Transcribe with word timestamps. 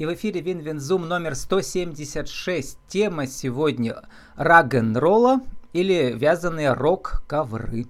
И 0.00 0.06
в 0.06 0.14
эфире 0.14 0.40
WinWinZoom 0.40 1.06
номер 1.06 1.34
176. 1.34 2.78
Тема 2.88 3.26
сегодня 3.26 4.02
рок-н-ролла 4.34 5.42
или 5.74 6.14
вязаные 6.16 6.72
рок-ковры. 6.72 7.84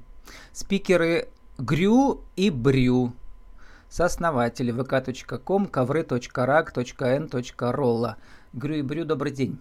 Спикеры 0.50 1.28
Грю 1.56 2.24
и 2.34 2.50
Брю. 2.50 3.12
Сооснователи 3.88 4.74
vk.com, 4.74 5.68
ковры 5.68 6.41
рок-н-ролла. 6.41 8.16
Грю 8.54 8.74
и 8.74 8.82
Брю, 8.82 9.04
добрый 9.04 9.30
день. 9.30 9.60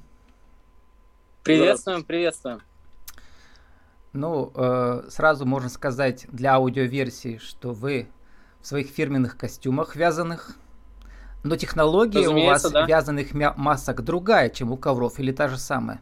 Приветствуем, 1.43 2.03
приветствуем. 2.03 2.61
Ну, 4.11 4.51
э, 4.55 5.03
сразу 5.09 5.45
можно 5.45 5.69
сказать 5.69 6.25
для 6.31 6.55
аудиоверсии, 6.55 7.37
что 7.37 7.73
вы 7.73 8.09
в 8.59 8.65
своих 8.65 8.87
фирменных 8.87 9.37
костюмах 9.37 9.95
вязаных, 9.95 10.57
но 11.43 11.55
технология 11.55 12.27
у 12.27 12.45
вас 12.45 12.69
да. 12.69 12.85
вязаных 12.85 13.33
масок 13.33 14.03
другая, 14.03 14.49
чем 14.49 14.71
у 14.71 14.77
ковров, 14.77 15.19
или 15.19 15.31
та 15.31 15.47
же 15.47 15.57
самая? 15.57 16.01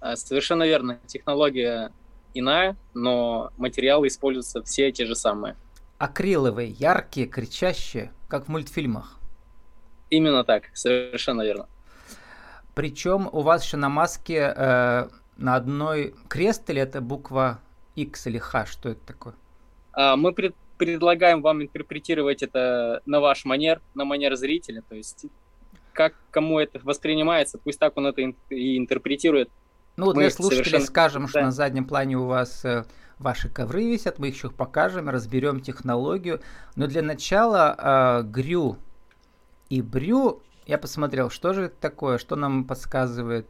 А, 0.00 0.16
совершенно 0.16 0.64
верно. 0.64 0.98
Технология 1.06 1.92
иная, 2.34 2.76
но 2.94 3.50
материалы 3.56 4.08
используются 4.08 4.62
все 4.62 4.92
те 4.92 5.06
же 5.06 5.14
самые. 5.14 5.56
Акриловые, 5.98 6.70
яркие, 6.70 7.26
кричащие, 7.26 8.12
как 8.28 8.46
в 8.46 8.48
мультфильмах. 8.48 9.18
Именно 10.10 10.44
так, 10.44 10.64
совершенно 10.74 11.42
верно. 11.42 11.68
Причем 12.74 13.28
у 13.32 13.42
вас 13.42 13.64
еще 13.64 13.76
на 13.76 13.88
маске 13.88 14.52
э, 14.56 15.08
на 15.36 15.56
одной 15.56 16.14
крест 16.28 16.68
или 16.70 16.80
это 16.80 17.00
буква 17.00 17.60
X 17.96 18.26
или 18.26 18.38
H? 18.38 18.70
Что 18.70 18.90
это 18.90 19.00
такое? 19.06 19.34
А, 19.92 20.16
мы 20.16 20.32
пред, 20.32 20.54
предлагаем 20.84 21.42
вам 21.42 21.62
интерпретировать 21.62 22.42
это 22.42 23.02
на 23.06 23.20
ваш 23.20 23.44
манер, 23.44 23.80
на 23.94 24.04
манер 24.04 24.34
зрителя. 24.34 24.82
То 24.88 24.96
есть 24.96 25.26
как 25.92 26.14
кому 26.30 26.58
это 26.58 26.80
воспринимается, 26.82 27.58
пусть 27.58 27.78
так 27.78 27.96
он 27.96 28.06
это 28.06 28.22
и 28.50 28.78
интерпретирует. 28.78 29.48
Ну, 29.96 30.12
для 30.12 30.24
мы 30.24 30.30
слушателей 30.30 30.64
совершенно... 30.64 30.86
скажем, 30.86 31.28
что 31.28 31.40
да. 31.40 31.46
на 31.46 31.52
заднем 31.52 31.84
плане 31.84 32.16
у 32.16 32.24
вас 32.24 32.64
э, 32.64 32.84
ваши 33.18 33.48
ковры 33.48 33.84
висят, 33.92 34.18
мы 34.18 34.28
их 34.28 34.34
еще 34.34 34.50
покажем, 34.50 35.08
разберем 35.08 35.60
технологию. 35.60 36.40
Но 36.74 36.86
для 36.86 37.02
начала 37.02 37.76
э, 37.78 38.22
Грю 38.24 38.78
и 39.68 39.82
Брю, 39.82 40.42
я 40.66 40.78
посмотрел, 40.78 41.30
что 41.30 41.52
же 41.52 41.64
это 41.64 41.76
такое, 41.78 42.18
что 42.18 42.34
нам 42.36 42.64
подсказывает 42.64 43.46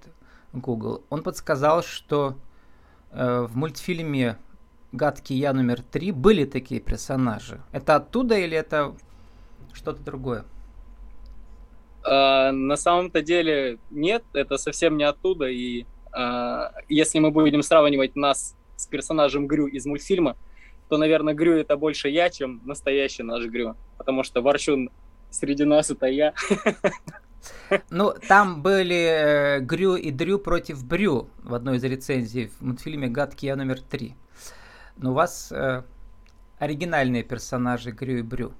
Google. 0.53 1.05
Он 1.09 1.23
подсказал, 1.23 1.83
что 1.83 2.37
э, 3.13 3.47
в 3.49 3.57
мультфильме 3.57 4.37
«Гадкий 4.93 5.37
я 5.37 5.53
номер 5.53 5.83
три» 5.83 6.13
были 6.13 6.45
такие 6.45 6.81
персонажи. 6.81 7.61
Это 7.73 7.97
оттуда 7.97 8.37
или 8.39 8.57
это 8.57 8.95
что-то 9.73 10.03
другое? 10.03 10.45
Uh, 12.05 12.51
на 12.51 12.77
самом-то 12.77 13.23
деле 13.23 13.79
нет, 13.91 14.25
это 14.33 14.57
совсем 14.59 14.97
не 14.97 15.05
оттуда. 15.05 15.47
И 15.47 15.87
uh, 16.13 16.71
если 16.89 17.21
мы 17.21 17.31
будем 17.31 17.63
сравнивать 17.63 18.17
нас 18.17 18.57
с 18.77 18.87
персонажем 18.87 19.47
Грю 19.47 19.67
из 19.67 19.87
мультфильма, 19.87 20.37
то, 20.89 20.99
наверное, 20.99 21.33
Грю 21.33 21.55
это 21.55 21.77
больше 21.77 22.09
я, 22.09 22.29
чем 22.29 22.61
настоящий 22.65 23.23
наш 23.23 23.47
Грю. 23.47 23.77
Потому 23.99 24.25
что 24.25 24.43
Ворчун 24.43 24.91
среди 25.31 25.65
нас 25.65 25.91
это 25.91 26.07
я. 26.07 26.35
Ну, 27.91 28.15
там 28.29 28.63
были 28.63 28.95
э, 28.95 29.61
Грю 29.61 29.97
и 29.97 30.13
Дрю 30.13 30.39
против 30.39 30.85
Брю 30.85 31.29
в 31.43 31.55
одной 31.55 31.79
из 31.79 31.85
рецензий 31.85 32.47
в 32.47 32.61
мультфильме 32.61 33.09
«Гадкий 33.09 33.49
я 33.49 33.57
номер 33.57 33.81
три». 33.81 34.15
Но 35.03 35.11
у 35.11 35.15
вас 35.15 35.53
э, 35.53 35.83
оригинальные 36.59 37.25
персонажи 37.25 37.91
Грю 37.91 38.19
и 38.19 38.23
Брю. 38.23 38.53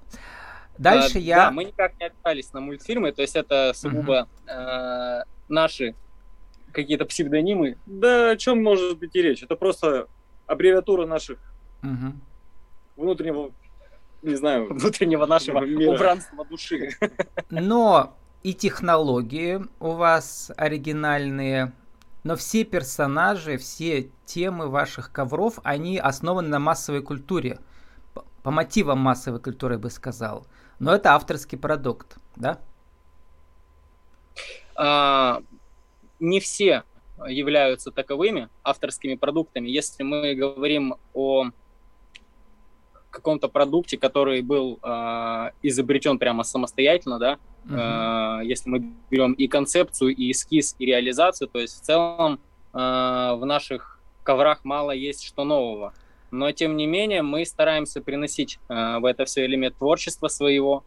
Дальше 0.77 1.17
а, 1.17 1.21
я... 1.21 1.37
Да, 1.37 1.51
мы 1.51 1.63
никак 1.65 1.99
не 1.99 2.07
опирались 2.07 2.51
на 2.53 2.59
мультфильмы, 2.59 3.11
то 3.11 3.21
есть 3.21 3.35
это 3.35 3.71
сугубо 3.73 4.27
uh 4.45 5.21
э, 5.21 5.23
наши 5.47 5.95
какие-то 6.71 7.05
псевдонимы. 7.05 7.77
Да 7.85 8.31
о 8.31 8.37
чем 8.37 8.61
может 8.61 8.97
быть 8.97 9.15
и 9.15 9.21
речь? 9.21 9.43
Это 9.43 9.55
просто 9.55 10.07
аббревиатура 10.47 11.05
наших 11.05 11.39
uh 11.81 12.11
внутреннего, 12.95 13.51
не 14.21 14.35
знаю, 14.35 14.73
внутреннего 14.73 15.25
нашего 15.25 15.59
мира. 15.65 15.91
убранства 15.91 16.45
души. 16.45 16.89
Но 17.49 18.15
и 18.43 18.53
технологии 18.53 19.61
у 19.79 19.91
вас 19.91 20.51
оригинальные, 20.57 21.71
но 22.23 22.35
все 22.35 22.63
персонажи, 22.63 23.57
все 23.57 24.09
темы 24.25 24.67
ваших 24.67 25.11
ковров, 25.11 25.59
они 25.63 25.97
основаны 25.97 26.47
на 26.47 26.59
массовой 26.59 27.01
культуре. 27.01 27.59
По 28.43 28.51
мотивам 28.51 28.99
массовой 28.99 29.39
культуры, 29.39 29.75
я 29.75 29.79
бы 29.79 29.89
сказал. 29.89 30.47
Но 30.79 30.93
это 30.93 31.13
авторский 31.13 31.57
продукт, 31.57 32.17
да? 32.35 32.59
А, 34.75 35.41
не 36.19 36.39
все 36.39 36.83
являются 37.27 37.91
таковыми 37.91 38.49
авторскими 38.63 39.15
продуктами. 39.15 39.69
Если 39.69 40.03
мы 40.03 40.33
говорим 40.33 40.95
о 41.13 41.51
каком-то 43.13 43.47
продукте, 43.47 43.97
который 43.97 44.41
был 44.41 44.79
э, 44.81 45.51
изобретен 45.61 46.17
прямо 46.17 46.43
самостоятельно, 46.43 47.19
да, 47.19 47.37
uh-huh. 47.65 48.41
э, 48.41 48.45
если 48.45 48.69
мы 48.69 48.91
берем 49.09 49.33
и 49.33 49.47
концепцию, 49.47 50.15
и 50.15 50.31
эскиз, 50.31 50.75
и 50.79 50.85
реализацию, 50.85 51.47
то 51.47 51.59
есть 51.59 51.79
в 51.79 51.85
целом 51.85 52.39
э, 52.73 52.77
в 52.77 53.41
наших 53.45 53.99
коврах 54.23 54.65
мало 54.65 54.91
есть 54.91 55.23
что 55.23 55.43
нового. 55.43 55.93
Но 56.31 56.51
тем 56.51 56.75
не 56.75 56.87
менее 56.87 57.21
мы 57.21 57.45
стараемся 57.45 58.01
приносить 58.01 58.59
э, 58.67 58.97
в 58.99 59.05
это 59.05 59.25
все 59.25 59.45
элемент 59.45 59.75
творчества 59.77 60.27
своего. 60.27 60.83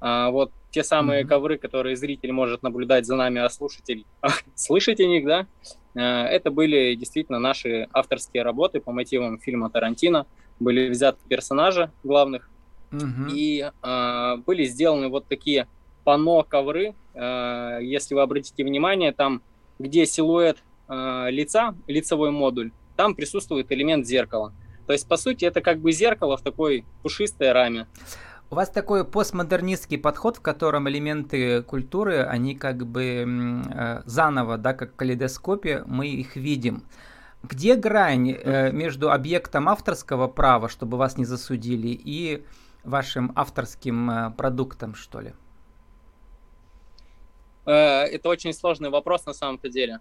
Э, 0.00 0.30
вот 0.30 0.50
те 0.70 0.82
самые 0.82 1.22
uh-huh. 1.22 1.28
ковры, 1.28 1.58
которые 1.58 1.96
зритель 1.96 2.32
может 2.32 2.62
наблюдать 2.62 3.04
за 3.04 3.16
нами, 3.16 3.40
а 3.42 3.50
слушатель 3.50 4.06
слышать 4.54 5.00
о 5.00 5.06
них, 5.06 5.26
да, 5.26 5.46
э, 5.94 6.00
это 6.00 6.50
были 6.50 6.94
действительно 6.94 7.38
наши 7.38 7.86
авторские 7.92 8.42
работы 8.42 8.80
по 8.80 8.92
мотивам 8.92 9.38
фильма 9.38 9.68
Тарантино 9.68 10.26
были 10.58 10.88
взяты 10.88 11.18
персонажи 11.28 11.90
главных, 12.02 12.48
угу. 12.92 13.30
и 13.32 13.70
э, 13.82 14.36
были 14.46 14.64
сделаны 14.64 15.08
вот 15.08 15.26
такие 15.26 15.66
пано 16.04 16.42
ковры. 16.42 16.94
Э, 17.14 17.78
если 17.82 18.14
вы 18.14 18.22
обратите 18.22 18.64
внимание, 18.64 19.12
там, 19.12 19.42
где 19.78 20.06
силуэт 20.06 20.58
э, 20.88 21.26
лица, 21.30 21.74
лицевой 21.86 22.30
модуль, 22.30 22.72
там 22.96 23.14
присутствует 23.14 23.70
элемент 23.72 24.06
зеркала. 24.06 24.52
То 24.86 24.92
есть, 24.92 25.08
по 25.08 25.16
сути, 25.16 25.44
это 25.44 25.60
как 25.60 25.80
бы 25.80 25.92
зеркало 25.92 26.36
в 26.36 26.42
такой 26.42 26.84
пушистой 27.02 27.52
раме. 27.52 27.86
У 28.48 28.54
вас 28.54 28.70
такой 28.70 29.04
постмодернистский 29.04 29.98
подход, 29.98 30.36
в 30.36 30.40
котором 30.40 30.88
элементы 30.88 31.62
культуры, 31.62 32.22
они 32.22 32.54
как 32.54 32.86
бы 32.86 33.26
э, 33.68 34.02
заново, 34.04 34.56
да, 34.56 34.72
как 34.72 34.92
в 34.92 34.96
калейдоскопе, 34.96 35.82
мы 35.86 36.06
их 36.06 36.36
видим. 36.36 36.84
Где 37.48 37.76
грань 37.76 38.30
э, 38.30 38.72
между 38.72 39.10
объектом 39.10 39.68
авторского 39.68 40.26
права, 40.26 40.68
чтобы 40.68 40.96
вас 40.96 41.16
не 41.16 41.24
засудили, 41.24 41.88
и 41.88 42.44
вашим 42.82 43.32
авторским 43.36 44.10
э, 44.10 44.30
продуктом, 44.32 44.94
что 44.94 45.20
ли? 45.20 45.32
Э, 47.66 48.04
это 48.04 48.28
очень 48.28 48.52
сложный 48.52 48.90
вопрос 48.90 49.26
на 49.26 49.32
самом-то 49.32 49.68
деле. 49.68 50.00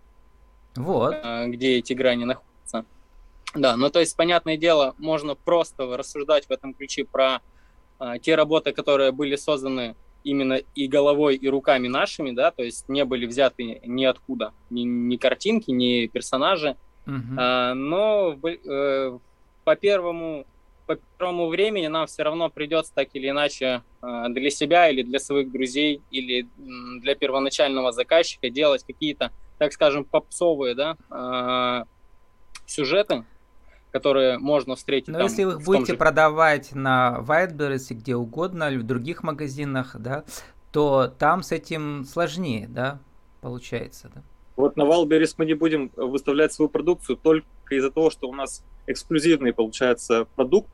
Вот. 0.75 1.13
Э, 1.13 1.47
где 1.47 1.77
эти 1.77 1.93
грани 1.93 2.23
находятся. 2.23 2.85
Да, 3.53 3.77
ну 3.77 3.89
то 3.89 3.99
есть, 3.99 4.15
понятное 4.15 4.57
дело, 4.57 4.95
можно 4.97 5.35
просто 5.35 5.85
рассуждать 5.97 6.47
в 6.47 6.51
этом 6.51 6.73
ключе 6.73 7.05
про 7.05 7.41
э, 7.99 8.13
те 8.21 8.35
работы, 8.35 8.71
которые 8.71 9.11
были 9.11 9.35
созданы 9.35 9.95
именно 10.23 10.53
и 10.53 10.87
головой, 10.87 11.35
и 11.35 11.47
руками 11.47 11.87
нашими, 11.87 12.31
да, 12.31 12.49
то 12.49 12.63
есть 12.63 12.89
не 12.89 13.05
были 13.05 13.27
взяты 13.27 13.81
ниоткуда, 13.85 14.53
ни, 14.71 14.81
ни 14.81 15.17
картинки, 15.17 15.69
ни 15.69 16.07
персонажи, 16.07 16.75
Uh-huh. 17.05 17.35
А, 17.37 17.73
но 17.73 18.37
э, 18.43 19.19
по 19.63 19.75
первому 19.75 20.45
по 20.85 20.95
первому 21.17 21.47
времени 21.47 21.87
нам 21.87 22.05
все 22.07 22.23
равно 22.23 22.49
придется 22.49 22.93
так 22.93 23.09
или 23.13 23.29
иначе 23.29 23.81
э, 24.01 24.25
для 24.29 24.49
себя 24.49 24.89
или 24.89 25.01
для 25.01 25.19
своих 25.19 25.51
друзей 25.51 26.01
или 26.11 26.47
для 26.99 27.15
первоначального 27.15 27.91
заказчика 27.91 28.49
делать 28.49 28.83
какие-то, 28.83 29.31
так 29.57 29.73
скажем, 29.73 30.05
попсовые 30.05 30.75
да, 30.75 30.95
э, 31.09 31.85
сюжеты, 32.67 33.25
которые 33.91 34.37
можно 34.37 34.75
встретить. 34.75 35.07
Но 35.07 35.19
там, 35.19 35.27
если 35.27 35.43
вы 35.43 35.53
их 35.53 35.61
будете 35.65 35.93
же... 35.93 35.97
продавать 35.97 36.75
на 36.75 37.17
Wildberries 37.21 37.93
где 37.93 38.15
угодно, 38.15 38.69
или 38.69 38.77
в 38.77 38.83
других 38.83 39.23
магазинах, 39.23 39.95
да, 39.97 40.23
то 40.71 41.07
там 41.07 41.41
с 41.41 41.51
этим 41.51 42.05
сложнее, 42.05 42.67
да, 42.67 42.99
получается, 43.41 44.11
да? 44.13 44.21
Вот 44.55 44.77
на 44.77 44.83
Wildberries 44.83 45.35
мы 45.37 45.45
не 45.45 45.53
будем 45.53 45.91
выставлять 45.95 46.53
свою 46.53 46.69
продукцию 46.69 47.17
только 47.17 47.47
из-за 47.69 47.91
того, 47.91 48.09
что 48.09 48.29
у 48.29 48.33
нас 48.33 48.63
эксклюзивный 48.87 49.53
получается 49.53 50.27
продукт, 50.35 50.69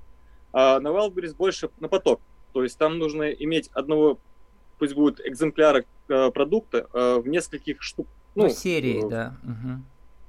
а 0.53 0.79
на 0.79 0.89
Wildberries 0.89 1.35
больше 1.35 1.69
на 1.79 1.87
поток. 1.87 2.21
То 2.53 2.63
есть 2.63 2.77
там 2.77 2.99
нужно 2.99 3.31
иметь 3.31 3.69
одного, 3.73 4.19
пусть 4.77 4.93
будет 4.93 5.25
экземпляра 5.25 5.85
э, 6.09 6.31
продукта 6.31 6.87
э, 6.93 7.21
в 7.23 7.27
нескольких 7.27 7.81
штук. 7.81 8.07
Ну, 8.35 8.43
ну 8.43 8.49
серии, 8.49 9.05
э, 9.05 9.09
да. 9.09 9.37
Угу. 9.43 9.83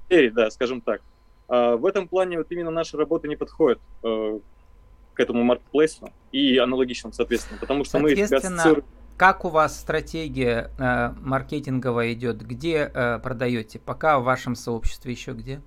Серии, 0.09 0.29
да, 0.29 0.49
скажем 0.49 0.81
так. 0.81 1.01
А 1.47 1.75
в 1.75 1.85
этом 1.85 2.07
плане 2.07 2.37
вот 2.37 2.47
именно 2.51 2.71
наша 2.71 2.97
работа 2.97 3.27
не 3.27 3.35
подходит 3.35 3.79
к 4.01 5.19
этому 5.19 5.43
маркетплейсу 5.43 6.09
и 6.31 6.57
аналогичным, 6.57 7.13
соответственно, 7.13 7.59
потому 7.59 7.83
что 7.83 7.99
мы 7.99 8.15
Соответственно, 8.15 8.83
как 9.17 9.45
у 9.45 9.49
вас 9.49 9.79
стратегия 9.79 10.71
э, 10.77 11.13
маркетинговая 11.19 12.13
идет? 12.13 12.41
Где 12.41 12.91
э, 12.93 13.19
продаете? 13.19 13.79
Пока 13.79 14.19
в 14.19 14.23
вашем 14.23 14.55
сообществе 14.55 15.11
еще 15.11 15.33
где? 15.33 15.61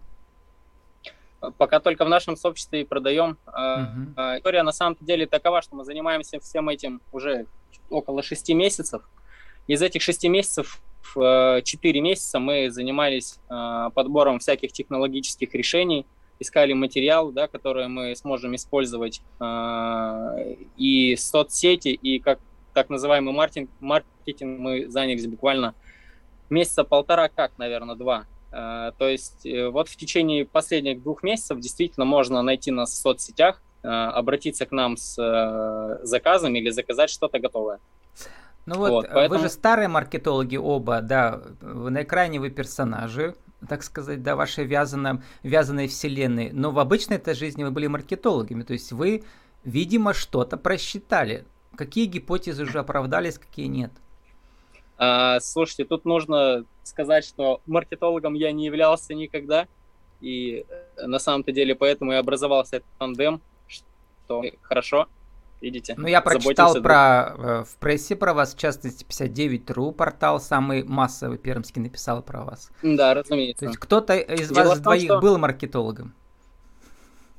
Пока 1.58 1.81
только 1.81 2.04
в 2.04 2.08
нашем 2.08 2.37
сообществе 2.37 2.81
и 2.81 2.84
продаем. 2.84 3.38
Угу. 3.46 4.20
История 4.38 4.62
на 4.62 4.72
самом 4.72 4.96
деле 5.00 5.26
такова, 5.26 5.62
что 5.62 5.76
мы 5.76 5.84
занимаемся 5.84 6.40
всем 6.40 6.69
этим 6.69 7.00
уже 7.12 7.46
около 7.88 8.22
шести 8.22 8.54
месяцев. 8.54 9.02
Из 9.66 9.81
этих 9.82 10.02
шести 10.02 10.28
месяцев 10.28 10.81
четыре 11.62 12.00
месяца 12.00 12.40
мы 12.40 12.70
занимались 12.70 13.38
подбором 13.94 14.40
всяких 14.40 14.72
технологических 14.72 15.54
решений, 15.54 16.04
искали 16.40 16.72
материал, 16.72 17.31
да, 17.31 17.46
который 17.49 17.87
мы 17.87 18.16
сможем 18.16 18.56
использовать 18.56 19.22
и 20.76 21.16
соцсети, 21.16 21.88
и 21.88 22.19
как 22.19 22.40
так 22.76 22.90
называемый 22.90 23.32
маркетинг, 23.32 23.70
маркетинг 23.81 24.61
мы 24.61 24.90
занялись 24.90 25.26
буквально 25.26 25.75
месяца 26.50 26.84
полтора, 26.84 27.31
как, 27.31 27.56
наверное, 27.56 27.96
два. 27.96 28.26
Э, 28.52 28.93
то 28.99 29.08
есть 29.08 29.46
э, 29.46 29.70
вот 29.70 29.88
в 29.88 29.96
течение 29.96 30.44
последних 30.44 31.02
двух 31.02 31.23
месяцев 31.23 31.58
действительно 31.58 32.05
можно 32.05 32.43
найти 32.43 32.70
нас 32.70 32.90
в 32.90 32.96
соцсетях, 32.96 33.62
э, 33.82 33.88
обратиться 33.88 34.67
к 34.67 34.73
нам 34.73 34.99
с 34.99 35.17
заказом 36.02 36.55
или 36.55 36.69
заказать 36.69 37.08
что-то 37.08 37.38
готовое. 37.38 37.81
Ну 38.67 38.75
вот, 38.76 38.90
вот 38.90 39.06
поэтому... 39.11 39.40
вы 39.40 39.46
же 39.46 39.50
старые 39.50 39.88
маркетологи 39.88 40.56
оба, 40.56 41.00
да, 41.00 41.40
на 41.62 42.02
экране 42.02 42.40
вы 42.40 42.50
персонажи, 42.50 43.37
так 43.67 43.84
сказать, 43.84 44.23
да, 44.23 44.37
вашей 44.37 44.67
вязаной, 44.67 45.20
вязаной 45.43 45.88
вселенной, 45.88 46.50
но 46.52 46.73
в 46.73 46.78
обычной 46.78 47.17
этой 47.17 47.32
жизни 47.32 47.64
вы 47.64 47.70
были 47.70 47.87
маркетологами, 47.87 48.64
то 48.64 48.75
есть 48.75 48.93
вы, 48.93 49.25
видимо, 49.64 50.12
что-то 50.12 50.58
просчитали. 50.58 51.46
Какие 51.76 52.06
гипотезы 52.06 52.64
уже 52.64 52.78
оправдались, 52.78 53.38
какие 53.38 53.67
нет? 53.67 53.93
А, 54.99 55.40
слушайте, 55.40 55.84
тут 55.84 56.05
нужно 56.05 56.64
сказать, 56.82 57.25
что 57.25 57.61
маркетологом 57.67 58.34
я 58.34 58.52
не 58.52 58.67
являлся 58.67 59.14
никогда, 59.14 59.69
и 60.20 60.64
э, 60.96 61.06
на 61.06 61.19
самом-то 61.19 61.52
деле 61.52 61.75
поэтому 61.75 62.12
и 62.12 62.17
образовался 62.17 62.76
этот 62.76 62.88
тандем, 62.99 63.43
что 63.69 64.43
хорошо, 64.62 65.06
видите. 65.61 65.94
Ну, 65.99 66.06
я 66.06 66.23
прочитал 66.23 66.75
про, 66.81 67.34
э, 67.37 67.64
в 67.64 67.76
прессе 67.76 68.17
про 68.17 68.32
вас, 68.32 68.55
в 68.55 68.58
частности, 68.58 69.05
59.ru 69.05 69.93
портал, 69.93 70.40
самый 70.40 70.82
массовый 70.82 71.37
пермский 71.37 71.82
написал 71.82 72.23
про 72.23 72.44
вас. 72.44 72.70
Да, 72.82 73.12
разумеется. 73.12 73.61
То 73.61 73.67
есть 73.67 73.78
кто-то 73.78 74.17
из 74.17 74.49
Дело 74.49 74.69
вас 74.69 74.75
том, 74.75 74.82
двоих 74.82 75.05
что... 75.05 75.20
был 75.20 75.37
маркетологом? 75.37 76.14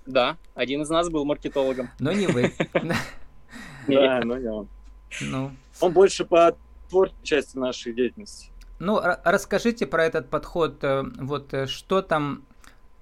Да, 0.05 0.37
один 0.53 0.83
из 0.83 0.89
нас 0.89 1.09
был 1.09 1.25
маркетологом. 1.25 1.89
Но 1.99 2.11
не 2.11 2.27
вы. 2.27 2.53
Да, 3.93 4.21
но 4.23 4.37
не 4.37 4.47
он. 4.47 4.67
Ну. 5.21 5.51
Он 5.79 5.93
больше 5.93 6.25
по 6.25 6.55
творческой 6.89 7.23
части 7.23 7.57
нашей 7.57 7.93
деятельности. 7.93 8.51
Ну, 8.79 8.99
расскажите 9.23 9.87
про 9.87 10.05
этот 10.05 10.29
подход. 10.29 10.83
Э, 10.83 11.03
вот 11.17 11.53
э, 11.53 11.67
что 11.67 12.01
там... 12.01 12.43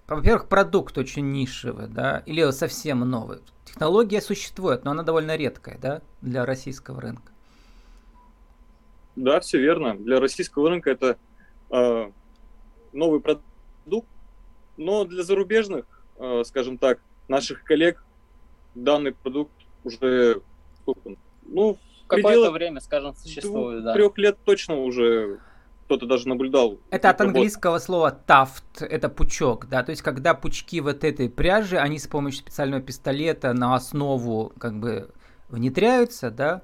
Во-первых, 0.08 0.48
продукт 0.48 0.98
очень 0.98 1.32
нишевый, 1.32 1.88
да, 1.88 2.22
или 2.28 2.50
совсем 2.52 3.00
новый. 3.00 3.40
Технология 3.66 4.22
существует, 4.22 4.86
но 4.86 4.92
она 4.92 5.02
довольно 5.02 5.36
редкая, 5.36 5.80
да, 5.80 6.02
для 6.22 6.46
российского 6.46 7.02
рынка. 7.02 7.32
Да, 9.16 9.40
все 9.40 9.60
верно. 9.60 9.96
Для 9.96 10.20
российского 10.20 10.70
рынка 10.70 10.92
это 10.92 11.18
э, 11.72 12.12
новый 12.94 13.20
продукт, 13.20 14.08
но 14.78 15.06
для 15.06 15.24
зарубежных, 15.24 15.86
э, 16.18 16.44
скажем 16.46 16.78
так, 16.78 17.00
наших 17.28 17.64
коллег 17.64 18.04
данный 18.76 19.14
продукт 19.14 19.54
уже 19.84 20.42
сколько? 20.86 21.20
Ну, 21.44 21.78
какое-то 22.08 22.52
время, 22.52 22.82
скажем, 22.82 23.16
существует, 23.16 23.84
да. 23.84 23.94
Трех 23.94 24.18
лет 24.18 24.38
точно 24.46 24.78
уже 24.78 25.40
кто-то 25.86 26.08
даже 26.08 26.28
наблюдал. 26.28 26.80
Это 26.90 27.12
от 27.12 27.22
английского 27.22 27.78
слова 27.78 28.12
тафт, 28.12 28.82
это 28.82 29.08
пучок, 29.08 29.68
да, 29.68 29.84
то 29.84 29.92
есть 29.92 30.02
когда 30.02 30.34
пучки 30.34 30.82
вот 30.82 31.04
этой 31.04 31.30
пряжи, 31.30 31.78
они 31.78 32.00
с 32.00 32.08
помощью 32.08 32.42
специального 32.42 32.82
пистолета 32.82 33.54
на 33.54 33.76
основу 33.76 34.52
как 34.58 34.80
бы 34.80 35.12
внедряются, 35.48 36.32
да, 36.32 36.64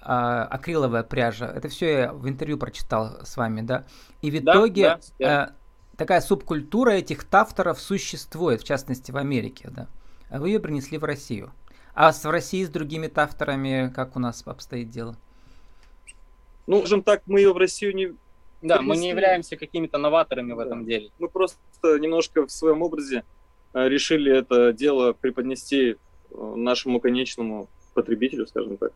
а, 0.00 0.44
акриловая 0.44 1.02
пряжа, 1.02 1.46
это 1.46 1.68
все 1.68 1.92
я 1.92 2.12
в 2.12 2.28
интервью 2.28 2.56
прочитал 2.56 3.18
с 3.24 3.36
вами, 3.36 3.62
да, 3.62 3.84
и 4.20 4.30
в 4.30 4.38
итоге 4.38 4.82
да, 4.82 5.00
да, 5.18 5.48
э, 5.48 5.96
такая 5.96 6.20
субкультура 6.20 6.90
этих 6.90 7.24
тафтеров 7.24 7.80
существует, 7.80 8.62
в 8.62 8.64
частности 8.64 9.10
в 9.10 9.16
Америке, 9.16 9.70
да, 9.72 9.88
а 10.30 10.38
вы 10.38 10.50
ее 10.50 10.60
принесли 10.60 10.98
в 10.98 11.04
Россию. 11.04 11.52
А 11.94 12.12
в 12.12 12.24
России 12.24 12.64
с 12.64 12.68
другими 12.68 13.10
авторами 13.14 13.92
как 13.94 14.16
у 14.16 14.18
нас 14.18 14.42
обстоит 14.46 14.90
дело? 14.90 15.16
Ну, 16.66 16.78
скажем 16.78 17.02
так, 17.02 17.22
мы 17.26 17.40
ее 17.40 17.52
в 17.52 17.56
Россию 17.56 17.94
не... 17.94 18.14
Да, 18.62 18.76
принесли. 18.76 18.88
мы 18.88 18.96
не 18.96 19.08
являемся 19.10 19.56
какими-то 19.56 19.98
новаторами 19.98 20.52
в 20.52 20.56
да. 20.56 20.64
этом 20.64 20.84
деле. 20.84 21.10
Мы 21.18 21.28
просто 21.28 21.58
немножко 21.98 22.46
в 22.46 22.52
своем 22.52 22.82
образе 22.82 23.24
э, 23.74 23.88
решили 23.88 24.32
это 24.32 24.72
дело 24.72 25.12
преподнести 25.12 25.96
э, 26.30 26.54
нашему 26.56 27.00
конечному 27.00 27.68
потребителю, 27.92 28.46
скажем 28.46 28.76
так. 28.76 28.92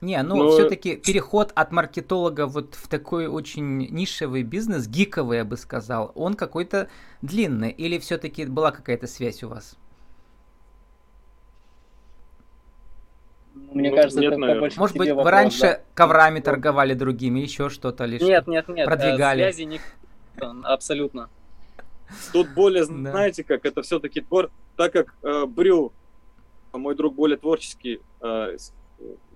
Не, 0.00 0.20
ну 0.24 0.34
Но... 0.36 0.50
все-таки 0.50 0.96
переход 0.96 1.52
от 1.54 1.70
маркетолога 1.70 2.48
вот 2.48 2.74
в 2.74 2.88
такой 2.88 3.28
очень 3.28 3.78
нишевый 3.78 4.42
бизнес, 4.42 4.88
гиковый, 4.88 5.38
я 5.38 5.44
бы 5.44 5.56
сказал, 5.56 6.10
он 6.16 6.34
какой-то 6.34 6.88
длинный. 7.22 7.70
Или 7.70 8.00
все-таки 8.00 8.44
была 8.44 8.72
какая-то 8.72 9.06
связь 9.06 9.44
у 9.44 9.48
вас? 9.48 9.78
Мне 13.72 13.90
ну, 13.90 13.96
кажется, 13.96 14.20
нет, 14.20 14.32
это 14.32 14.60
больше 14.60 14.78
Может 14.78 14.96
быть, 14.96 15.08
вопрос, 15.08 15.24
вы 15.24 15.30
раньше 15.30 15.60
да. 15.60 15.80
коврами 15.94 16.40
торговали 16.40 16.94
другими, 16.94 17.40
еще 17.40 17.68
что-то 17.70 18.04
лишь 18.04 18.20
Нет, 18.20 18.46
нет, 18.46 18.68
нет. 18.68 18.86
Э, 18.86 18.90
продвигали. 18.90 19.42
Связи 19.42 19.62
не... 19.62 19.80
Абсолютно. 20.64 21.30
Тут 22.32 22.48
более, 22.54 22.84
знаете, 22.84 23.44
как 23.44 23.64
это 23.64 23.82
все-таки 23.82 24.20
твор, 24.20 24.50
так 24.76 24.92
как 24.92 25.14
э, 25.22 25.46
Брю, 25.46 25.92
мой 26.72 26.94
друг, 26.94 27.14
более 27.14 27.38
творческий 27.38 28.00
э, 28.20 28.56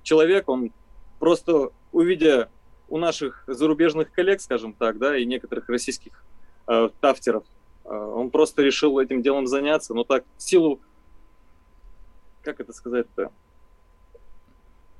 человек, 0.02 0.49
он 0.49 0.72
просто 1.19 1.70
увидя 1.93 2.50
у 2.88 2.99
наших 2.99 3.44
зарубежных 3.46 4.12
коллег, 4.12 4.40
скажем 4.40 4.72
так, 4.72 4.99
да, 4.99 5.17
и 5.17 5.25
некоторых 5.25 5.69
российских 5.69 6.25
э, 6.69 6.88
тафтеров, 7.00 7.44
э, 7.84 7.88
он 7.88 8.31
просто 8.31 8.62
решил 8.62 8.99
этим 8.99 9.22
делом 9.22 9.46
заняться, 9.46 9.94
но 9.94 10.05
так 10.05 10.25
в 10.37 10.43
силу, 10.43 10.81
как 12.43 12.61
это 12.61 12.72
сказать-то, 12.72 13.32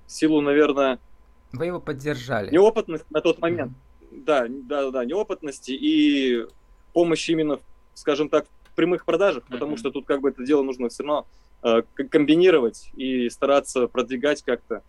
силу, 0.07 0.41
наверное... 0.41 0.99
Вы 1.53 1.67
его 1.67 1.81
поддержали. 1.81 2.51
Неопытность 2.51 3.11
на 3.11 3.21
тот 3.21 3.39
момент. 3.39 3.73
Mm-hmm. 3.73 4.25
Да, 4.25 4.47
да, 4.49 4.91
да, 4.91 5.05
неопытности 5.05 5.73
и 5.73 6.47
помощи 6.93 7.31
именно, 7.31 7.59
скажем 7.95 8.29
так, 8.29 8.47
в 8.65 8.75
прямых 8.75 9.05
продажах, 9.05 9.45
mm-hmm. 9.45 9.53
потому 9.53 9.77
что 9.77 9.91
тут 9.91 10.07
как 10.07 10.21
бы 10.21 10.31
это 10.31 10.45
дело 10.45 10.63
нужно 10.63 10.89
все 10.89 11.03
равно 11.03 11.27
э, 11.63 11.83
комбинировать 12.11 12.91
и 12.95 13.29
стараться 13.31 13.87
продвигать 13.89 14.43
как-то. 14.43 14.83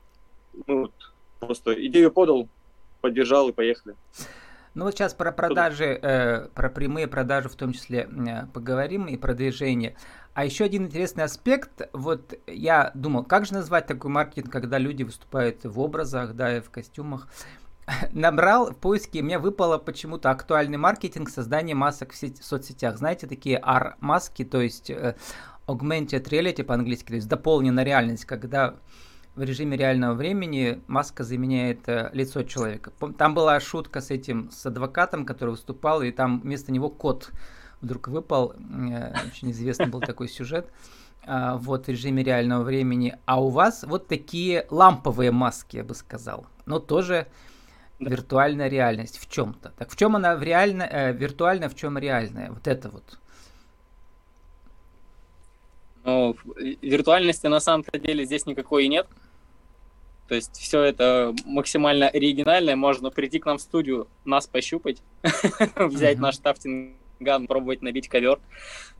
Ну, 0.66 0.82
вот, 0.82 0.94
просто 1.40 1.74
идею 1.88 2.12
подал, 2.12 2.48
поддержал 3.02 3.50
и 3.50 3.54
поехали. 3.54 3.96
Ну 4.78 4.86
вот 4.86 4.94
сейчас 4.94 5.16
про 5.16 5.32
продажи, 5.32 5.98
э, 6.00 6.50
про 6.54 6.70
прямые 6.70 7.08
продажи 7.08 7.50
в 7.50 7.56
том 7.56 7.74
числе 7.74 8.08
э, 8.08 8.46
поговорим 8.54 9.06
и 9.06 9.18
продвижение. 9.18 9.96
А 10.36 10.46
еще 10.46 10.66
один 10.66 10.86
интересный 10.86 11.24
аспект, 11.24 11.90
вот 11.94 12.36
я 12.46 12.92
думал, 12.94 13.24
как 13.24 13.48
же 13.48 13.56
назвать 13.56 13.88
такой 13.88 14.12
маркетинг, 14.12 14.52
когда 14.52 14.78
люди 14.78 15.02
выступают 15.02 15.64
в 15.64 15.80
образах, 15.80 16.36
да, 16.36 16.58
и 16.58 16.62
в 16.62 16.70
костюмах. 16.70 17.28
Набрал 18.12 18.70
в 18.70 18.78
поиске, 18.78 19.24
мне 19.24 19.40
выпало 19.40 19.80
почему-то 19.80 20.30
актуальный 20.30 20.78
маркетинг 20.78 21.32
создания 21.32 21.74
масок 21.74 22.12
в, 22.12 22.16
сеть, 22.16 22.40
в 22.40 22.46
соцсетях. 22.46 22.98
Знаете, 22.98 23.26
такие 23.26 23.60
AR-маски, 23.60 24.46
то 24.46 24.62
есть 24.62 24.92
э, 24.92 25.16
augmented 25.66 26.30
reality 26.30 26.64
по-английски, 26.64 27.08
то 27.08 27.16
есть 27.16 27.28
дополненная 27.28 27.84
реальность, 27.84 28.26
когда 28.26 28.76
в 29.38 29.44
режиме 29.44 29.78
реального 29.78 30.16
времени 30.16 30.82
маска 30.88 31.24
заменяет 31.24 31.88
э, 31.88 32.10
лицо 32.12 32.42
человека. 32.42 32.92
Там 33.18 33.36
была 33.36 33.60
шутка 33.60 34.02
с 34.02 34.10
этим, 34.10 34.50
с 34.50 34.66
адвокатом, 34.66 35.26
который 35.26 35.52
выступал, 35.52 36.02
и 36.02 36.12
там 36.12 36.42
вместо 36.42 36.72
него 36.72 36.90
кот 36.90 37.30
вдруг 37.80 38.08
выпал. 38.08 38.54
Э, 38.54 39.14
очень 39.28 39.52
известный 39.52 39.86
был 39.86 40.02
такой 40.02 40.28
сюжет. 40.28 40.72
А, 41.24 41.58
вот 41.58 41.86
в 41.86 41.90
режиме 41.90 42.24
реального 42.24 42.64
времени. 42.64 43.16
А 43.26 43.40
у 43.40 43.50
вас 43.50 43.84
вот 43.84 44.08
такие 44.08 44.66
ламповые 44.72 45.32
маски, 45.32 45.78
я 45.78 45.84
бы 45.84 45.94
сказал. 45.94 46.48
Но 46.66 46.80
тоже 46.80 47.28
виртуальная 48.00 48.70
реальность 48.70 49.20
в 49.20 49.30
чем-то. 49.30 49.72
Так 49.78 49.92
в 49.92 49.96
чем 49.96 50.16
она 50.16 50.36
в 50.36 50.42
реально, 50.42 50.84
э, 50.90 51.14
виртуальная, 51.14 51.70
в 51.70 51.76
чем 51.76 52.00
реальная? 52.00 52.52
Вот 52.52 52.68
это 52.68 52.90
вот. 52.90 53.20
Ну, 56.04 56.36
виртуальности 56.82 57.46
на 57.46 57.60
самом-то 57.60 58.00
деле 58.00 58.26
здесь 58.26 58.48
никакой 58.48 58.86
и 58.86 58.88
нет. 58.88 59.08
То 60.28 60.36
есть 60.36 60.58
все 60.58 60.82
это 60.82 61.34
максимально 61.46 62.10
оригинальное. 62.10 62.76
Можно 62.76 63.10
прийти 63.10 63.40
к 63.40 63.46
нам 63.46 63.58
в 63.58 63.62
студию, 63.62 64.08
нас 64.26 64.48
пощупать, 64.48 65.02
взять 65.76 66.20
наш 66.20 66.38
тафтинг 66.38 66.96
ган, 67.20 67.48
пробовать 67.48 67.82
набить 67.82 68.10
ковер. 68.10 68.40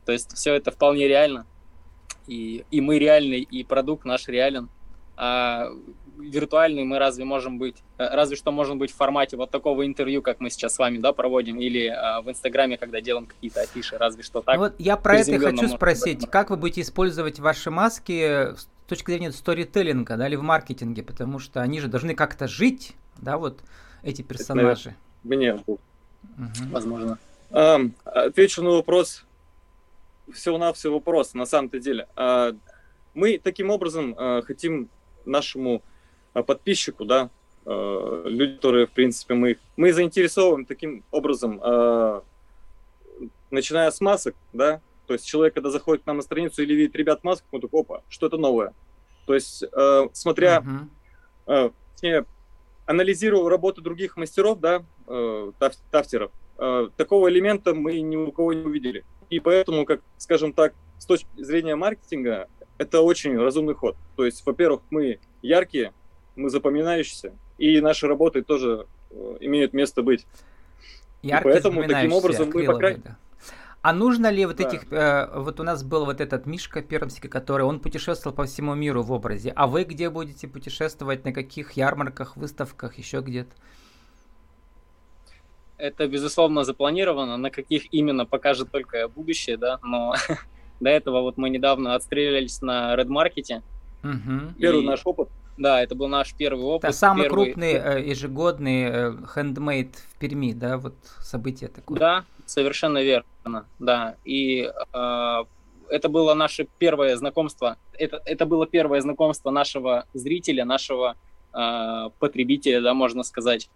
То 0.04 0.12
есть 0.12 0.34
все 0.34 0.54
это 0.54 0.70
вполне 0.70 1.06
реально. 1.06 1.46
И, 2.26 2.64
и 2.70 2.80
мы 2.80 2.98
реальный, 2.98 3.40
и 3.40 3.64
продукт 3.64 4.04
наш 4.04 4.28
реален. 4.28 4.68
А 5.16 5.68
виртуальный 6.18 6.84
мы 6.84 6.98
разве 6.98 7.24
можем 7.24 7.58
быть, 7.58 7.76
э, 7.98 8.08
разве 8.14 8.36
что 8.36 8.52
можем 8.52 8.78
быть 8.78 8.92
в 8.92 8.96
формате 8.96 9.36
вот 9.36 9.50
такого 9.50 9.86
интервью, 9.86 10.22
как 10.22 10.40
мы 10.40 10.50
сейчас 10.50 10.74
с 10.74 10.78
вами, 10.78 10.98
да, 10.98 11.12
проводим, 11.12 11.60
или 11.60 11.86
э, 11.86 12.22
в 12.22 12.30
Инстаграме, 12.30 12.76
когда 12.76 13.00
делаем 13.00 13.26
какие-то 13.26 13.62
афиши, 13.62 13.96
разве 13.98 14.22
что 14.22 14.42
так. 14.42 14.56
Ну 14.56 14.62
вот 14.62 14.74
я 14.78 14.96
про 14.96 15.18
это 15.18 15.32
и 15.32 15.38
хочу 15.38 15.68
спросить, 15.68 16.20
быть. 16.20 16.30
как 16.30 16.50
вы 16.50 16.56
будете 16.56 16.82
использовать 16.82 17.38
ваши 17.38 17.70
маски 17.70 18.48
с 18.88 18.96
точки 18.96 19.10
зрения 19.10 19.32
сторителлинга, 19.32 20.16
да, 20.16 20.26
или 20.28 20.36
в 20.36 20.42
маркетинге, 20.42 21.02
потому 21.02 21.38
что 21.38 21.60
они 21.60 21.78
же 21.78 21.88
должны 21.88 22.14
как-то 22.14 22.48
жить, 22.48 22.94
да, 23.18 23.36
вот 23.36 23.60
эти 24.02 24.22
персонажи. 24.22 24.88
Это, 24.88 24.98
мне, 25.24 25.52
угу. 25.66 25.78
возможно. 26.70 27.18
Um, 27.50 27.92
отвечу 28.06 28.62
на 28.62 28.70
вопрос, 28.70 29.26
всего-навсего 30.32 30.94
вопрос, 30.94 31.34
на 31.34 31.44
самом-то 31.44 31.78
деле. 31.78 32.08
Uh, 32.16 32.58
мы 33.12 33.36
таким 33.36 33.68
образом 33.68 34.14
uh, 34.14 34.40
хотим 34.40 34.88
нашему 35.26 35.82
uh, 36.32 36.42
подписчику, 36.42 37.04
да, 37.04 37.28
uh, 37.66 38.26
люди, 38.26 38.54
которые, 38.54 38.86
в 38.86 38.92
принципе, 38.92 39.34
мы, 39.34 39.58
мы 39.76 39.92
заинтересованы 39.92 40.64
таким 40.64 41.04
образом, 41.10 41.60
uh, 41.60 42.24
начиная 43.50 43.90
с 43.90 44.00
масок, 44.00 44.34
да, 44.54 44.80
то 45.08 45.14
есть 45.14 45.26
человек, 45.26 45.54
когда 45.54 45.70
заходит 45.70 46.04
к 46.04 46.06
нам 46.06 46.18
на 46.18 46.22
страницу 46.22 46.62
или 46.62 46.74
видит 46.74 46.94
ребят 46.94 47.20
в 47.22 47.24
масках, 47.24 47.48
он 47.50 47.62
такой, 47.62 47.80
опа, 47.80 48.02
что 48.10 48.26
это 48.26 48.36
новое. 48.36 48.74
То 49.24 49.34
есть, 49.34 49.64
uh, 49.64 50.10
смотря, 50.12 50.62
uh-huh. 51.46 51.72
uh, 52.02 52.26
анализируя 52.84 53.48
работу 53.48 53.80
других 53.80 54.18
мастеров, 54.18 54.60
да, 54.60 54.84
uh, 55.06 55.54
тафтеров, 55.90 56.30
uh, 56.58 56.92
такого 56.98 57.30
элемента 57.30 57.74
мы 57.74 58.00
ни 58.02 58.16
у 58.16 58.30
кого 58.32 58.52
не 58.52 58.62
увидели. 58.62 59.06
И 59.30 59.40
поэтому, 59.40 59.86
как, 59.86 60.02
скажем 60.18 60.52
так, 60.52 60.74
с 60.98 61.06
точки 61.06 61.26
зрения 61.36 61.74
маркетинга, 61.74 62.48
это 62.76 63.00
очень 63.00 63.38
разумный 63.38 63.74
ход. 63.74 63.96
То 64.14 64.26
есть, 64.26 64.44
во-первых, 64.44 64.82
мы 64.90 65.20
яркие, 65.40 65.94
мы 66.36 66.50
запоминающиеся, 66.50 67.32
и 67.56 67.80
наши 67.80 68.06
работы 68.06 68.42
тоже 68.42 68.86
э, 69.10 69.36
имеют 69.40 69.72
место 69.72 70.02
быть. 70.02 70.26
Яркие, 71.22 71.40
и 71.40 71.54
поэтому 71.54 71.88
таким 71.88 72.12
образом 72.12 72.50
мы 72.52 72.64
пока... 72.64 72.94
Да. 72.94 73.18
А 73.80 73.92
нужно 73.92 74.30
ли 74.30 74.44
вот 74.44 74.56
да. 74.56 74.64
этих, 74.64 74.92
э, 74.92 75.30
вот 75.34 75.60
у 75.60 75.62
нас 75.62 75.84
был 75.84 76.04
вот 76.04 76.20
этот 76.20 76.46
Мишка 76.46 76.82
Пермский, 76.82 77.28
который, 77.28 77.62
он 77.62 77.80
путешествовал 77.80 78.34
по 78.34 78.44
всему 78.44 78.74
миру 78.74 79.02
в 79.02 79.12
образе, 79.12 79.52
а 79.54 79.66
вы 79.66 79.84
где 79.84 80.10
будете 80.10 80.48
путешествовать, 80.48 81.24
на 81.24 81.32
каких 81.32 81.72
ярмарках, 81.72 82.36
выставках, 82.36 82.98
еще 82.98 83.20
где-то? 83.20 83.52
Это, 85.78 86.08
безусловно, 86.08 86.64
запланировано. 86.64 87.36
На 87.36 87.50
каких 87.50 87.92
именно 87.94 88.26
покажет 88.26 88.70
только 88.72 89.06
будущее, 89.08 89.56
да. 89.56 89.78
Но 89.82 90.14
до 90.80 90.90
этого 90.90 91.20
вот 91.20 91.36
мы 91.36 91.48
недавно 91.48 91.94
отстрелялись 91.94 92.60
на 92.60 92.94
Red 92.96 93.06
Market. 93.06 93.62
Угу. 94.02 94.54
Первый 94.58 94.82
и... 94.82 94.86
наш 94.86 95.02
опыт. 95.04 95.28
Да, 95.58 95.82
это 95.82 95.94
был 95.94 96.08
наш 96.08 96.34
первый 96.34 96.64
опыт. 96.64 96.88
Это 96.88 96.96
самый 96.96 97.24
первый... 97.24 97.46
крупный 97.46 97.72
э, 97.72 98.08
ежегодный 98.08 98.82
э, 98.84 99.10
handmade 99.34 99.94
в 99.96 100.18
Перми, 100.18 100.52
да, 100.52 100.78
вот 100.78 100.94
событие 101.20 101.68
такое. 101.68 101.98
Да, 101.98 102.24
совершенно 102.46 103.02
верно, 103.02 103.66
да. 103.80 104.14
И 104.24 104.70
э, 104.92 105.44
это 105.90 106.08
было 106.08 106.34
наше 106.34 106.68
первое 106.78 107.16
знакомство. 107.16 107.76
Это, 107.92 108.22
это 108.24 108.46
было 108.46 108.66
первое 108.66 109.00
знакомство 109.00 109.50
нашего 109.50 110.06
зрителя, 110.14 110.64
нашего 110.64 111.16
э, 111.52 112.10
потребителя, 112.20 112.80
да, 112.80 112.94
можно 112.94 113.24
сказать 113.24 113.68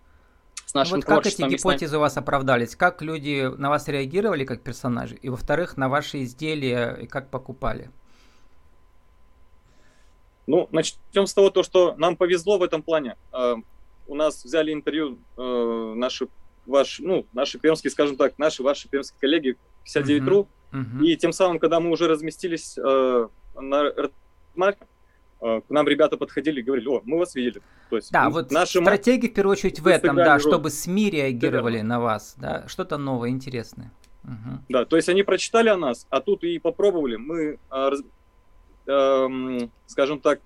с 0.65 0.75
нашим 0.75 0.97
вот 0.97 1.05
как 1.05 1.27
эти 1.27 1.43
гипотезы 1.43 1.97
у 1.99 2.01
вас 2.01 2.17
оправдались? 2.17 2.77
Как 2.77 3.03
люди 3.03 3.51
на 3.59 3.69
вас 3.71 3.89
реагировали 3.89 4.45
как 4.45 4.63
персонажи? 4.63 5.17
И, 5.17 5.29
во-вторых, 5.29 5.77
на 5.77 5.89
ваши 5.89 6.23
изделия 6.23 6.95
и 6.95 7.07
как 7.07 7.29
покупали? 7.29 7.91
Ну, 10.47 10.69
начнем 10.73 11.27
с 11.27 11.35
того, 11.35 11.51
то, 11.51 11.63
что 11.63 11.95
нам 11.97 12.17
повезло 12.17 12.59
в 12.59 12.63
этом 12.63 12.83
плане. 12.83 13.17
Э, 13.33 13.55
у 14.07 14.15
нас 14.15 14.45
взяли 14.45 14.73
интервью 14.73 15.19
э, 15.37 15.93
наши, 15.97 16.29
ваш, 16.67 16.99
ну, 17.01 17.27
наши 17.33 17.59
пермские, 17.59 17.91
скажем 17.91 18.17
так, 18.17 18.39
наши, 18.39 18.63
ваши 18.63 18.89
пермские 18.89 19.21
коллеги 19.21 19.57
59.ru, 19.87 20.47
uh-huh. 20.73 21.05
и 21.05 21.17
тем 21.17 21.33
самым, 21.33 21.59
когда 21.59 21.81
мы 21.81 21.91
уже 21.91 22.09
разместились 22.09 22.77
э, 22.79 23.29
на 23.55 23.93
марке, 24.55 24.87
Э, 25.43 25.61
к 25.61 25.71
нам 25.71 25.89
ребята 25.89 26.17
подходили 26.17 26.61
и 26.61 26.63
говорили, 26.63 26.87
о, 26.87 27.03
мы 27.05 27.19
вас 27.19 27.35
видели. 27.35 27.61
То 27.91 27.97
есть, 27.97 28.13
да, 28.13 28.31
вот 28.31 28.53
наши 28.53 28.81
стратегия 28.81 29.29
в 29.29 29.35
первую 29.35 29.53
очередь 29.53 29.81
в 29.81 29.89
этом, 29.89 30.15
да, 30.15 30.39
чтобы 30.39 30.71
СМИ 30.71 31.11
реагировали 31.11 31.81
на 31.81 32.01
вас, 32.01 32.37
да, 32.39 32.65
что-то 32.69 32.97
новое, 32.97 33.31
интересное. 33.31 33.93
Угу. 34.23 34.61
Да, 34.69 34.85
то 34.85 34.95
есть 34.95 35.09
они 35.09 35.25
прочитали 35.25 35.69
о 35.69 35.77
нас, 35.77 36.07
а 36.11 36.21
тут 36.21 36.45
и 36.45 36.61
попробовали. 36.61 37.17
Мы, 37.17 37.59
э, 37.73 37.91
э, 38.87 39.69
скажем 39.87 40.21
так, 40.21 40.41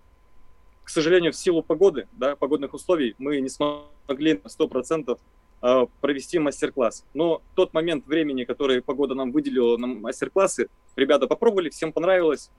к 0.85 0.89
сожалению, 0.89 1.33
в 1.33 1.37
силу 1.37 1.63
погоды, 1.63 2.07
да, 2.13 2.37
погодных 2.37 2.75
условий, 2.75 3.15
мы 3.19 3.41
не 3.41 3.49
смогли 3.49 4.41
на 4.43 4.49
100% 4.49 5.19
э, 5.63 5.87
провести 6.01 6.39
мастер-класс. 6.39 7.05
Но 7.15 7.43
тот 7.55 7.75
момент 7.75 8.07
времени, 8.07 8.45
который 8.45 8.81
погода 8.83 9.15
нам 9.15 9.33
выделила 9.33 9.77
на 9.77 9.87
мастер-классы, 9.89 10.69
ребята 10.95 11.27
попробовали, 11.27 11.71
всем 11.71 11.93
понравилось, 11.93 12.51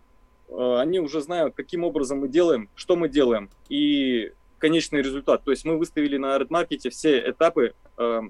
Э, 0.50 0.80
они 0.80 1.00
уже 1.00 1.22
знают, 1.22 1.56
каким 1.56 1.84
образом 1.84 2.20
мы 2.20 2.28
делаем, 2.28 2.70
что 2.76 2.96
мы 2.96 3.10
делаем 3.10 3.50
и 3.70 4.32
конечный 4.60 5.02
результат. 5.02 5.44
То 5.44 5.52
есть 5.52 5.66
мы 5.66 5.78
выставили 5.78 6.18
на 6.18 6.38
Red 6.38 6.90
все 6.90 7.30
этапы 7.30 7.74
э, 7.98 8.22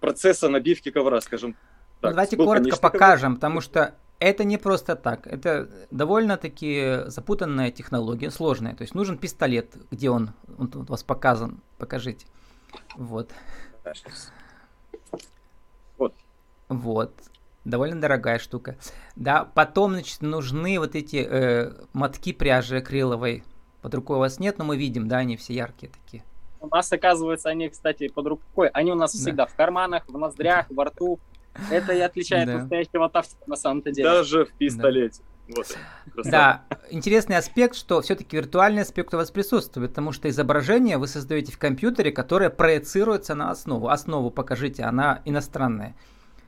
процесса 0.00 0.48
набивки 0.48 0.90
ковра, 0.90 1.20
скажем 1.20 1.54
так. 2.00 2.12
Давайте 2.12 2.36
Был 2.36 2.46
коротко 2.46 2.76
покажем, 2.76 3.32
ковер. 3.32 3.36
потому 3.36 3.60
что 3.60 3.94
это 4.18 4.44
не 4.44 4.58
просто 4.58 4.96
так. 4.96 5.26
Это 5.26 5.68
довольно-таки 5.90 7.04
запутанная 7.06 7.70
технология, 7.70 8.30
сложная. 8.30 8.74
То 8.74 8.82
есть 8.82 8.94
нужен 8.94 9.18
пистолет, 9.18 9.76
где 9.90 10.10
он, 10.10 10.30
он 10.58 10.70
у 10.74 10.82
вас 10.82 11.02
показан. 11.02 11.60
Покажите. 11.78 12.26
Вот. 12.96 13.30
Вот. 15.98 16.14
Вот 16.68 17.12
довольно 17.66 18.00
дорогая 18.00 18.38
штука. 18.38 18.76
Да, 19.16 19.44
потом, 19.44 19.92
значит, 19.92 20.22
нужны 20.22 20.78
вот 20.78 20.94
эти 20.94 21.16
э, 21.16 21.72
мотки 21.92 22.32
пряжи 22.32 22.78
акриловой. 22.78 23.44
Под 23.82 23.94
рукой 23.94 24.16
у 24.16 24.20
вас 24.20 24.38
нет, 24.38 24.58
но 24.58 24.64
мы 24.64 24.76
видим, 24.76 25.08
да, 25.08 25.18
они 25.18 25.36
все 25.36 25.52
яркие 25.52 25.92
такие. 25.92 26.24
У 26.60 26.68
нас, 26.68 26.90
оказывается, 26.90 27.50
они, 27.50 27.68
кстати, 27.68 28.08
под 28.08 28.26
рукой. 28.26 28.68
Они 28.68 28.90
у 28.90 28.94
нас 28.94 29.12
да. 29.12 29.18
всегда 29.18 29.46
в 29.46 29.54
карманах, 29.54 30.04
в 30.08 30.16
ноздрях, 30.16 30.66
во 30.70 30.86
рту. 30.86 31.20
Это 31.70 31.92
и 31.92 32.00
отличает 32.00 32.46
да. 32.46 32.58
настоящего 32.58 33.08
тафтика 33.08 33.42
на 33.46 33.56
самом-то 33.56 33.90
деле. 33.90 34.08
Даже 34.08 34.44
в 34.46 34.52
пистолете. 34.52 35.22
Да. 35.22 35.54
Вот. 35.56 35.76
Да, 36.24 36.64
интересный 36.90 37.36
аспект, 37.36 37.76
что 37.76 38.00
все-таки 38.00 38.36
виртуальный 38.36 38.82
аспект 38.82 39.14
у 39.14 39.16
вас 39.16 39.30
присутствует, 39.30 39.90
потому 39.90 40.10
что 40.10 40.28
изображение 40.28 40.98
вы 40.98 41.06
создаете 41.06 41.52
в 41.52 41.58
компьютере, 41.58 42.10
которое 42.10 42.50
проецируется 42.50 43.36
на 43.36 43.50
основу. 43.50 43.88
Основу 43.88 44.30
покажите, 44.30 44.82
она 44.82 45.22
иностранная. 45.24 45.94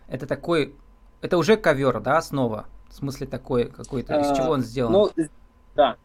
Это 0.08 0.26
такой 0.26 0.74
это 1.20 1.36
уже 1.36 1.56
ковер, 1.56 2.00
да, 2.00 2.18
основа? 2.18 2.66
В 2.88 2.94
смысле 2.94 3.26
такой 3.26 3.66
какой-то? 3.66 4.20
Из 4.20 4.36
чего 4.36 4.50
он 4.50 4.62
сделан? 4.62 4.92
Ну, 4.92 5.10
да. 5.74 5.96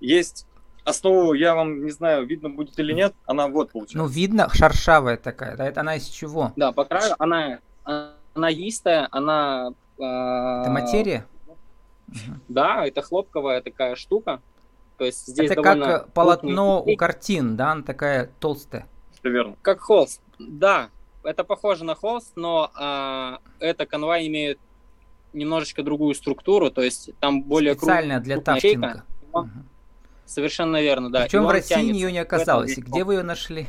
Есть 0.00 0.46
основу, 0.84 1.34
я 1.34 1.54
вам 1.54 1.84
не 1.84 1.90
знаю, 1.90 2.26
видно 2.26 2.48
будет 2.48 2.78
или 2.78 2.92
нет, 2.92 3.14
она 3.26 3.48
вот 3.48 3.72
получается. 3.72 3.98
Ну, 3.98 4.06
видно, 4.06 4.48
шершавая 4.52 5.18
такая, 5.18 5.56
да, 5.56 5.66
это 5.66 5.80
она 5.80 5.96
из 5.96 6.06
чего? 6.06 6.52
Да, 6.56 6.72
по 6.72 6.84
краю 6.86 7.14
она, 7.18 7.60
она 7.84 8.48
есть, 8.48 8.84
она... 8.86 9.72
Э, 9.98 10.62
это 10.62 10.70
материя? 10.70 11.26
Да, 12.48 12.86
это 12.86 13.02
хлопковая 13.02 13.60
такая 13.62 13.94
штука. 13.96 14.40
То 14.98 15.04
есть 15.06 15.26
здесь 15.26 15.50
это 15.50 15.62
как 15.62 16.12
полотно 16.12 16.82
у 16.82 16.96
картин, 16.96 17.56
да, 17.56 17.72
она 17.72 17.82
такая 17.82 18.30
толстая. 18.38 18.86
Все 19.12 19.30
верно. 19.30 19.56
Как 19.62 19.80
холст, 19.80 20.20
да, 20.38 20.90
это 21.22 21.44
похоже 21.44 21.84
на 21.84 21.94
холст, 21.94 22.32
но 22.36 22.70
а, 22.74 23.38
эта 23.60 23.86
канва 23.86 24.26
имеет 24.26 24.58
немножечко 25.32 25.82
другую 25.82 26.14
структуру, 26.14 26.70
то 26.70 26.82
есть 26.82 27.10
там 27.20 27.42
более 27.42 27.74
Специальная 27.74 28.20
для 28.20 28.40
тафтинга. 28.40 29.04
Угу. 29.32 29.48
Совершенно 30.26 30.80
верно, 30.80 31.10
да. 31.10 31.22
Причем 31.22 31.44
в 31.44 31.50
России 31.50 31.92
ее 31.92 32.12
не 32.12 32.18
оказалось. 32.18 32.76
И 32.76 32.80
где 32.80 33.04
вы 33.04 33.14
ее 33.14 33.22
нашли? 33.22 33.66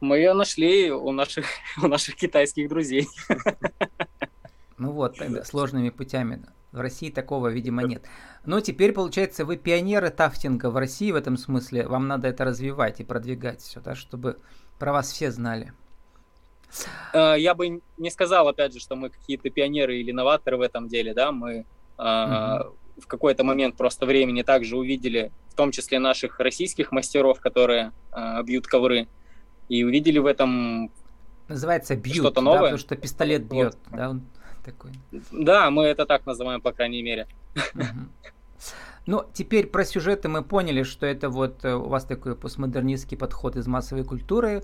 Мы 0.00 0.18
ее 0.18 0.32
нашли 0.32 0.90
у 0.90 1.10
наших, 1.12 1.46
у 1.82 1.88
наших 1.88 2.16
китайских 2.16 2.68
друзей. 2.68 3.08
Ну 4.78 4.92
вот, 4.92 5.16
тогда 5.16 5.44
сложными 5.44 5.90
путями. 5.90 6.44
В 6.70 6.80
России 6.80 7.10
такого, 7.10 7.48
видимо, 7.48 7.82
нет. 7.82 8.04
Но 8.44 8.60
теперь, 8.60 8.92
получается, 8.92 9.44
вы 9.44 9.56
пионеры 9.56 10.10
тафтинга 10.10 10.70
в 10.70 10.76
России 10.76 11.10
в 11.10 11.16
этом 11.16 11.36
смысле. 11.36 11.88
Вам 11.88 12.06
надо 12.06 12.28
это 12.28 12.44
развивать 12.44 13.00
и 13.00 13.04
продвигать 13.04 13.60
все, 13.62 13.80
да, 13.80 13.94
чтобы 13.94 14.38
про 14.78 14.92
вас 14.92 15.10
все 15.10 15.30
знали. 15.30 15.72
Э, 17.12 17.34
я 17.38 17.54
бы 17.54 17.80
не 17.96 18.10
сказал, 18.10 18.48
опять 18.48 18.74
же, 18.74 18.80
что 18.80 18.96
мы 18.96 19.08
какие-то 19.08 19.50
пионеры 19.50 19.98
или 19.98 20.12
новаторы 20.12 20.58
в 20.58 20.60
этом 20.60 20.88
деле, 20.88 21.14
да, 21.14 21.32
мы 21.32 21.60
угу. 21.96 22.74
в 23.00 23.06
какой-то 23.06 23.44
момент 23.44 23.76
просто 23.76 24.06
времени 24.06 24.42
также 24.42 24.76
увидели, 24.76 25.32
в 25.48 25.54
том 25.54 25.72
числе 25.72 25.98
наших 25.98 26.38
российских 26.38 26.92
мастеров, 26.92 27.40
которые 27.40 27.92
э, 28.12 28.42
бьют 28.44 28.66
ковры, 28.66 29.08
и 29.68 29.84
увидели 29.84 30.18
в 30.18 30.26
этом 30.26 30.90
Называется 31.48 31.96
бьют, 31.96 32.16
что-то 32.16 32.40
новое. 32.40 32.58
Да, 32.58 32.64
потому 32.64 32.78
что 32.78 32.96
пистолет 32.96 33.44
бьет, 33.44 33.76
вот. 33.86 33.98
да, 33.98 34.10
он 34.10 34.22
такой. 34.64 34.92
Да, 35.32 35.70
мы 35.70 35.84
это 35.84 36.04
так 36.06 36.26
называем, 36.26 36.60
по 36.60 36.72
крайней 36.72 37.02
мере. 37.02 37.26
Ну, 39.06 39.24
теперь 39.32 39.66
про 39.68 39.86
сюжеты 39.86 40.28
мы 40.28 40.42
поняли, 40.42 40.82
что 40.82 41.06
это 41.06 41.30
вот 41.30 41.64
э, 41.64 41.74
у 41.74 41.88
вас 41.88 42.04
такой 42.04 42.36
постмодернистский 42.36 43.16
подход 43.16 43.56
из 43.56 43.66
массовой 43.66 44.04
культуры. 44.04 44.62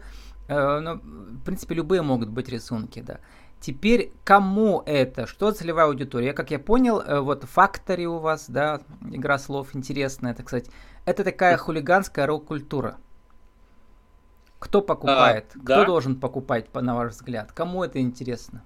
Э, 0.48 0.80
ну, 0.80 0.96
в 0.96 1.44
принципе, 1.46 1.74
любые 1.74 2.02
могут 2.02 2.28
быть 2.28 2.50
рисунки, 2.50 3.00
да. 3.00 3.20
Теперь 3.58 4.12
кому 4.22 4.82
это? 4.84 5.26
Что 5.26 5.50
целевая 5.52 5.86
аудитория? 5.86 6.34
Как 6.34 6.50
я 6.50 6.58
понял, 6.58 7.00
э, 7.00 7.20
вот 7.20 7.44
Factory 7.44 8.04
у 8.04 8.18
вас, 8.18 8.44
да, 8.50 8.82
игра 9.10 9.38
слов 9.38 9.74
интересная, 9.74 10.34
так 10.34 10.48
сказать. 10.48 10.66
Это 11.06 11.24
такая 11.24 11.56
хулиганская 11.56 12.26
рок-культура. 12.26 12.98
Кто 14.64 14.80
покупает? 14.80 15.44
А, 15.50 15.58
Кто 15.58 15.80
да? 15.80 15.84
должен 15.84 16.18
покупать, 16.18 16.72
на 16.74 16.94
ваш 16.94 17.12
взгляд? 17.12 17.52
Кому 17.52 17.84
это 17.84 18.00
интересно? 18.00 18.64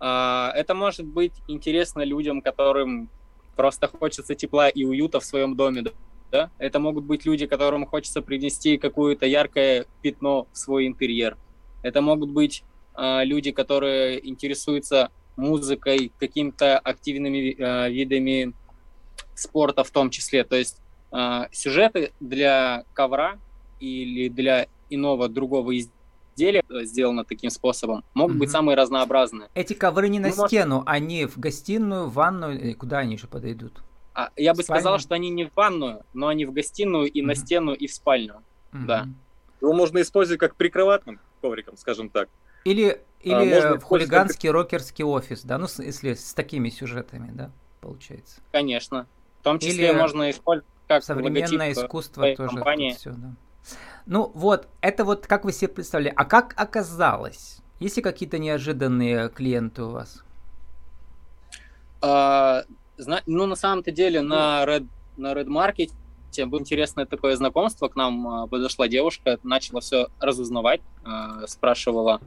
А, 0.00 0.50
это 0.56 0.74
может 0.74 1.04
быть 1.04 1.34
интересно 1.46 2.02
людям, 2.02 2.40
которым 2.40 3.10
просто 3.54 3.88
хочется 3.88 4.34
тепла 4.34 4.70
и 4.70 4.84
уюта 4.84 5.20
в 5.20 5.24
своем 5.26 5.56
доме, 5.56 5.84
да? 6.30 6.50
Это 6.56 6.78
могут 6.78 7.04
быть 7.04 7.26
люди, 7.26 7.46
которым 7.46 7.84
хочется 7.84 8.22
принести 8.22 8.78
какое-то 8.78 9.26
яркое 9.26 9.84
пятно 10.00 10.46
в 10.50 10.56
свой 10.56 10.86
интерьер. 10.86 11.36
Это 11.82 12.00
могут 12.00 12.30
быть 12.30 12.64
э, 12.96 13.24
люди, 13.24 13.52
которые 13.52 14.26
интересуются 14.26 15.10
музыкой, 15.36 16.12
какими-то 16.18 16.78
активными 16.78 17.54
э, 17.58 17.90
видами 17.90 18.54
спорта 19.34 19.84
в 19.84 19.90
том 19.90 20.08
числе. 20.08 20.44
То 20.44 20.56
есть 20.56 20.78
э, 21.12 21.42
сюжеты 21.52 22.12
для 22.20 22.84
ковра 22.94 23.36
или 23.82 24.28
для 24.28 24.66
иного 24.90 25.28
другого 25.28 25.76
изделия 25.78 26.02
изделия 26.34 26.62
сделано 26.84 27.24
таким 27.24 27.50
способом, 27.50 28.04
могут 28.14 28.36
mm-hmm. 28.36 28.40
быть 28.40 28.50
самые 28.50 28.76
разнообразные. 28.76 29.48
Эти 29.54 29.74
ковры 29.74 30.08
не 30.08 30.18
на 30.18 30.28
ну, 30.28 30.46
стену, 30.46 30.76
может... 30.76 30.88
они 30.88 31.26
в 31.26 31.38
гостиную, 31.38 32.06
в 32.06 32.14
ванную, 32.14 32.76
куда 32.76 32.98
они 32.98 33.14
еще 33.14 33.26
подойдут? 33.26 33.82
А, 34.14 34.30
я 34.36 34.54
бы 34.54 34.62
сказал, 34.62 34.98
что 34.98 35.14
они 35.14 35.30
не 35.30 35.44
в 35.44 35.54
ванную, 35.54 36.04
но 36.12 36.28
они 36.28 36.44
в 36.44 36.52
гостиную 36.52 37.10
и 37.10 37.20
mm-hmm. 37.20 37.26
на 37.26 37.34
стену 37.34 37.74
и 37.74 37.86
в 37.86 37.92
спальню. 37.92 38.42
Mm-hmm. 38.72 38.84
Да. 38.86 39.08
Его 39.60 39.72
можно 39.72 40.00
использовать 40.00 40.40
как 40.40 40.56
прикроватным 40.56 41.20
ковриком, 41.40 41.76
скажем 41.76 42.08
так. 42.08 42.28
Или, 42.64 43.00
или 43.20 43.52
а, 43.52 43.78
хулиганский 43.78 44.48
как... 44.48 44.54
рокерский 44.54 45.04
офис, 45.04 45.42
да, 45.42 45.58
ну 45.58 45.66
если 45.78 46.14
с 46.14 46.34
такими 46.34 46.68
сюжетами, 46.70 47.30
да, 47.32 47.50
получается. 47.80 48.40
Конечно. 48.52 49.06
В 49.40 49.44
том 49.44 49.58
числе 49.58 49.90
или 49.90 49.92
можно 49.92 50.30
использовать 50.30 50.70
как 50.88 51.04
современное 51.04 51.72
искусство 51.72 52.34
тоже. 52.34 52.54
Компании. 52.54 52.92
Все, 52.92 53.10
да. 53.10 53.34
Ну 54.06 54.30
вот, 54.34 54.68
это 54.80 55.04
вот 55.04 55.26
как 55.26 55.44
вы 55.44 55.52
себе 55.52 55.68
представляли. 55.68 56.12
А 56.16 56.24
как 56.24 56.54
оказалось? 56.56 57.58
Есть 57.78 57.96
ли 57.96 58.02
какие-то 58.02 58.38
неожиданные 58.38 59.28
клиенты 59.28 59.82
у 59.82 59.90
вас? 59.90 60.22
А, 62.00 62.62
ну, 63.26 63.46
на 63.46 63.54
самом-то 63.54 63.92
деле, 63.92 64.22
на 64.22 64.64
Red, 64.64 64.86
на 65.16 65.32
Red 65.32 65.46
Market 65.46 65.90
было 66.46 66.60
интересное 66.60 67.06
такое 67.06 67.36
знакомство. 67.36 67.88
К 67.88 67.96
нам 67.96 68.26
а, 68.26 68.46
подошла 68.46 68.88
девушка, 68.88 69.38
начала 69.42 69.80
все 69.80 70.08
разузнавать, 70.18 70.80
а, 71.04 71.46
спрашивала 71.46 72.20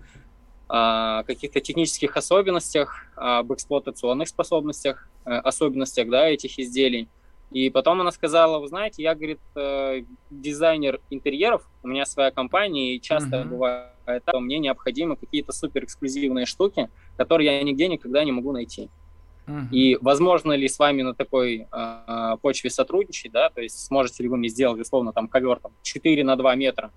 о 0.67 1.23
каких-то 1.23 1.59
технических 1.59 2.17
особенностях, 2.17 3.05
об 3.15 3.53
эксплуатационных 3.53 4.27
способностях, 4.27 5.07
э, 5.23 5.29
особенностях 5.29 6.09
да, 6.09 6.27
этих 6.27 6.57
изделий. 6.57 7.07
И 7.55 7.69
потом 7.69 8.01
она 8.01 8.11
сказала, 8.11 8.59
вы 8.59 8.67
знаете, 8.67 9.01
я, 9.01 9.15
говорит, 9.15 9.39
э, 9.55 10.01
дизайнер 10.29 10.99
интерьеров, 11.09 11.65
у 11.83 11.87
меня 11.87 12.05
своя 12.05 12.29
компания, 12.29 12.97
и 12.97 13.01
часто 13.01 13.37
uh-huh. 13.37 13.45
бывает 13.45 14.25
так, 14.25 14.35
мне 14.41 14.59
необходимы 14.59 15.15
какие-то 15.15 15.53
супер 15.53 15.85
эксклюзивные 15.85 16.45
штуки, 16.47 16.89
которые 17.15 17.55
я 17.55 17.63
нигде 17.63 17.87
никогда 17.87 18.25
не 18.25 18.33
могу 18.33 18.51
найти. 18.51 18.89
Uh-huh. 19.47 19.69
И 19.71 19.97
возможно 20.01 20.51
ли 20.51 20.67
с 20.67 20.77
вами 20.77 21.01
на 21.01 21.13
такой 21.13 21.65
э, 21.71 22.35
почве 22.41 22.69
сотрудничать, 22.69 23.31
да, 23.31 23.49
то 23.49 23.61
есть 23.61 23.85
сможете 23.85 24.23
ли 24.23 24.27
вы 24.27 24.35
мне 24.35 24.49
сделать, 24.49 24.81
условно, 24.81 25.13
там, 25.13 25.29
ковер 25.29 25.59
там, 25.61 25.71
4 25.81 26.25
на 26.25 26.35
2 26.35 26.55
метра? 26.55 26.91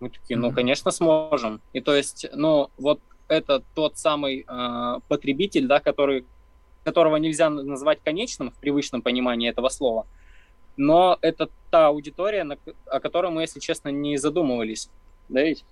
Мы 0.00 0.08
такие, 0.08 0.38
ну, 0.38 0.48
uh-huh. 0.48 0.54
конечно, 0.54 0.90
сможем. 0.90 1.60
И 1.74 1.82
то 1.82 1.94
есть, 1.94 2.24
ну, 2.32 2.70
вот 2.78 3.00
это 3.28 3.62
тот 3.74 3.98
самый 3.98 4.46
э, 4.48 5.00
потребитель, 5.08 5.66
да, 5.66 5.80
который 5.80 6.24
которого 6.84 7.16
нельзя 7.16 7.50
назвать 7.50 8.00
конечным 8.02 8.50
в 8.50 8.54
привычном 8.54 9.02
понимании 9.02 9.48
этого 9.48 9.68
слова, 9.68 10.06
но 10.76 11.18
это 11.20 11.48
та 11.70 11.88
аудитория, 11.88 12.46
о 12.86 13.00
которой 13.00 13.30
мы, 13.30 13.42
если 13.42 13.60
честно, 13.60 13.90
не 13.90 14.16
задумывались. 14.16 14.88
Да 15.28 15.42
ведь? 15.42 15.64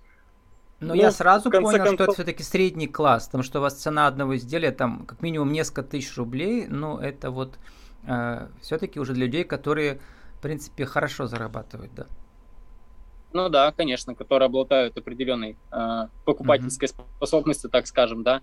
Но 0.81 0.89
ну, 0.89 0.95
я 0.95 1.11
сразу 1.11 1.51
понял, 1.51 1.71
концов... 1.71 1.95
что 1.95 2.05
это 2.05 2.13
все-таки 2.15 2.43
средний 2.43 2.87
класс, 2.87 3.27
потому 3.27 3.45
что 3.45 3.59
у 3.59 3.63
вас 3.63 3.75
цена 3.75 4.07
одного 4.07 4.37
изделия 4.37 4.73
там 4.73 5.05
как 5.05 5.21
минимум 5.21 5.53
несколько 5.53 5.83
тысяч 5.83 6.17
рублей, 6.17 6.67
но 6.69 6.99
это 6.99 7.31
вот 7.31 7.59
э, 8.07 8.49
все-таки 8.63 8.99
уже 8.99 9.13
для 9.13 9.27
людей, 9.27 9.45
которые, 9.45 10.01
в 10.39 10.43
принципе, 10.43 10.87
хорошо 10.87 11.27
зарабатывают, 11.27 11.95
да. 11.95 12.07
Ну 13.33 13.51
да, 13.51 13.73
конечно, 13.73 14.15
которые 14.15 14.47
обладают 14.47 14.97
определенной 14.97 15.57
э, 15.71 16.09
покупательской 16.25 16.89
mm-hmm. 16.89 17.05
способностью, 17.17 17.69
так 17.69 17.87
скажем, 17.87 18.23
да. 18.23 18.41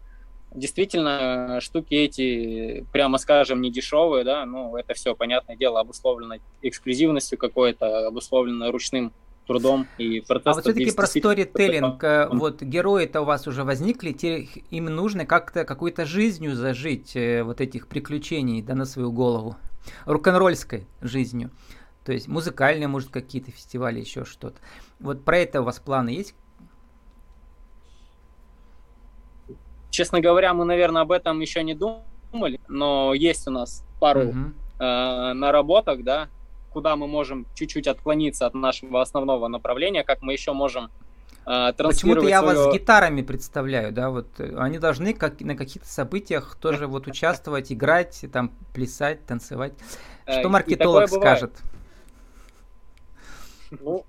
Действительно, 0.54 1.60
штуки 1.62 1.94
эти, 1.94 2.86
прямо 2.92 3.18
скажем, 3.18 3.62
не 3.62 3.72
дешевые, 3.72 4.24
да, 4.24 4.46
ну, 4.46 4.76
это 4.78 4.94
все, 4.94 5.14
понятное 5.16 5.56
дело, 5.56 5.80
обусловлено 5.80 6.36
эксклюзивностью 6.62 7.38
какой-то, 7.38 8.08
обусловлено 8.08 8.72
ручным 8.72 9.12
трудом 9.46 9.88
и 9.98 10.22
процессом. 10.22 10.52
А 10.52 10.56
вот 10.56 10.64
все-таки 10.64 10.92
про 10.92 11.08
сторителлинг, 11.08 12.04
э, 12.04 12.28
вот 12.32 12.62
герои-то 12.62 13.22
у 13.22 13.26
вас 13.26 13.48
уже 13.48 13.64
возникли, 13.64 14.12
те, 14.12 14.48
им 14.70 14.86
нужно 14.86 15.26
как-то 15.26 15.66
какой-то 15.66 16.06
жизнью 16.06 16.56
зажить 16.56 17.16
э, 17.16 17.44
вот 17.44 17.62
этих 17.62 17.88
приключений, 17.88 18.62
да, 18.62 18.76
на 18.76 18.86
свою 18.86 19.12
голову, 19.12 19.56
рок-н-ролльской 20.06 20.88
жизнью. 21.02 21.52
То 22.06 22.14
есть 22.14 22.28
музыкальные, 22.28 22.88
может, 22.88 23.10
какие-то 23.10 23.52
фестивали, 23.52 24.00
еще 24.00 24.24
что-то. 24.24 24.58
Вот 25.00 25.26
про 25.26 25.40
это 25.40 25.62
у 25.62 25.66
вас 25.66 25.80
планы 25.80 26.10
есть 26.10 26.36
Честно 29.98 30.22
говоря, 30.22 30.54
мы, 30.54 30.64
наверное, 30.64 31.02
об 31.02 31.12
этом 31.12 31.40
еще 31.40 31.64
не 31.64 31.74
думали, 31.74 32.60
но 32.68 33.16
есть 33.16 33.48
у 33.48 33.52
нас 33.52 33.84
пару 34.00 34.26
uh-huh. 34.26 34.54
э, 34.80 35.34
наработок, 35.34 36.04
да, 36.04 36.30
куда 36.70 36.96
мы 36.96 37.08
можем 37.08 37.48
чуть-чуть 37.56 37.88
отклониться 37.88 38.46
от 38.46 38.54
нашего 38.54 39.02
основного 39.02 39.48
направления, 39.48 40.04
как 40.04 40.22
мы 40.22 40.34
еще 40.34 40.54
можем 40.54 40.92
э, 41.48 41.74
Почему-то 41.76 42.28
я 42.28 42.42
свое... 42.42 42.58
вас 42.58 42.70
с 42.70 42.74
гитарами 42.74 43.24
представляю, 43.24 43.92
да, 43.92 44.12
вот 44.12 44.28
э, 44.40 44.56
они 44.60 44.78
должны 44.78 45.16
как 45.16 45.42
на 45.42 45.56
каких-то 45.56 45.88
событиях 45.88 46.56
тоже 46.62 46.86
вот 46.86 47.08
участвовать, 47.08 47.72
играть, 47.72 48.24
там 48.32 48.52
плясать, 48.76 49.26
танцевать. 49.26 49.74
Что 50.26 50.42
э, 50.42 50.48
маркетолог 50.48 51.10
скажет? 51.10 51.54
Ну, 53.72 54.06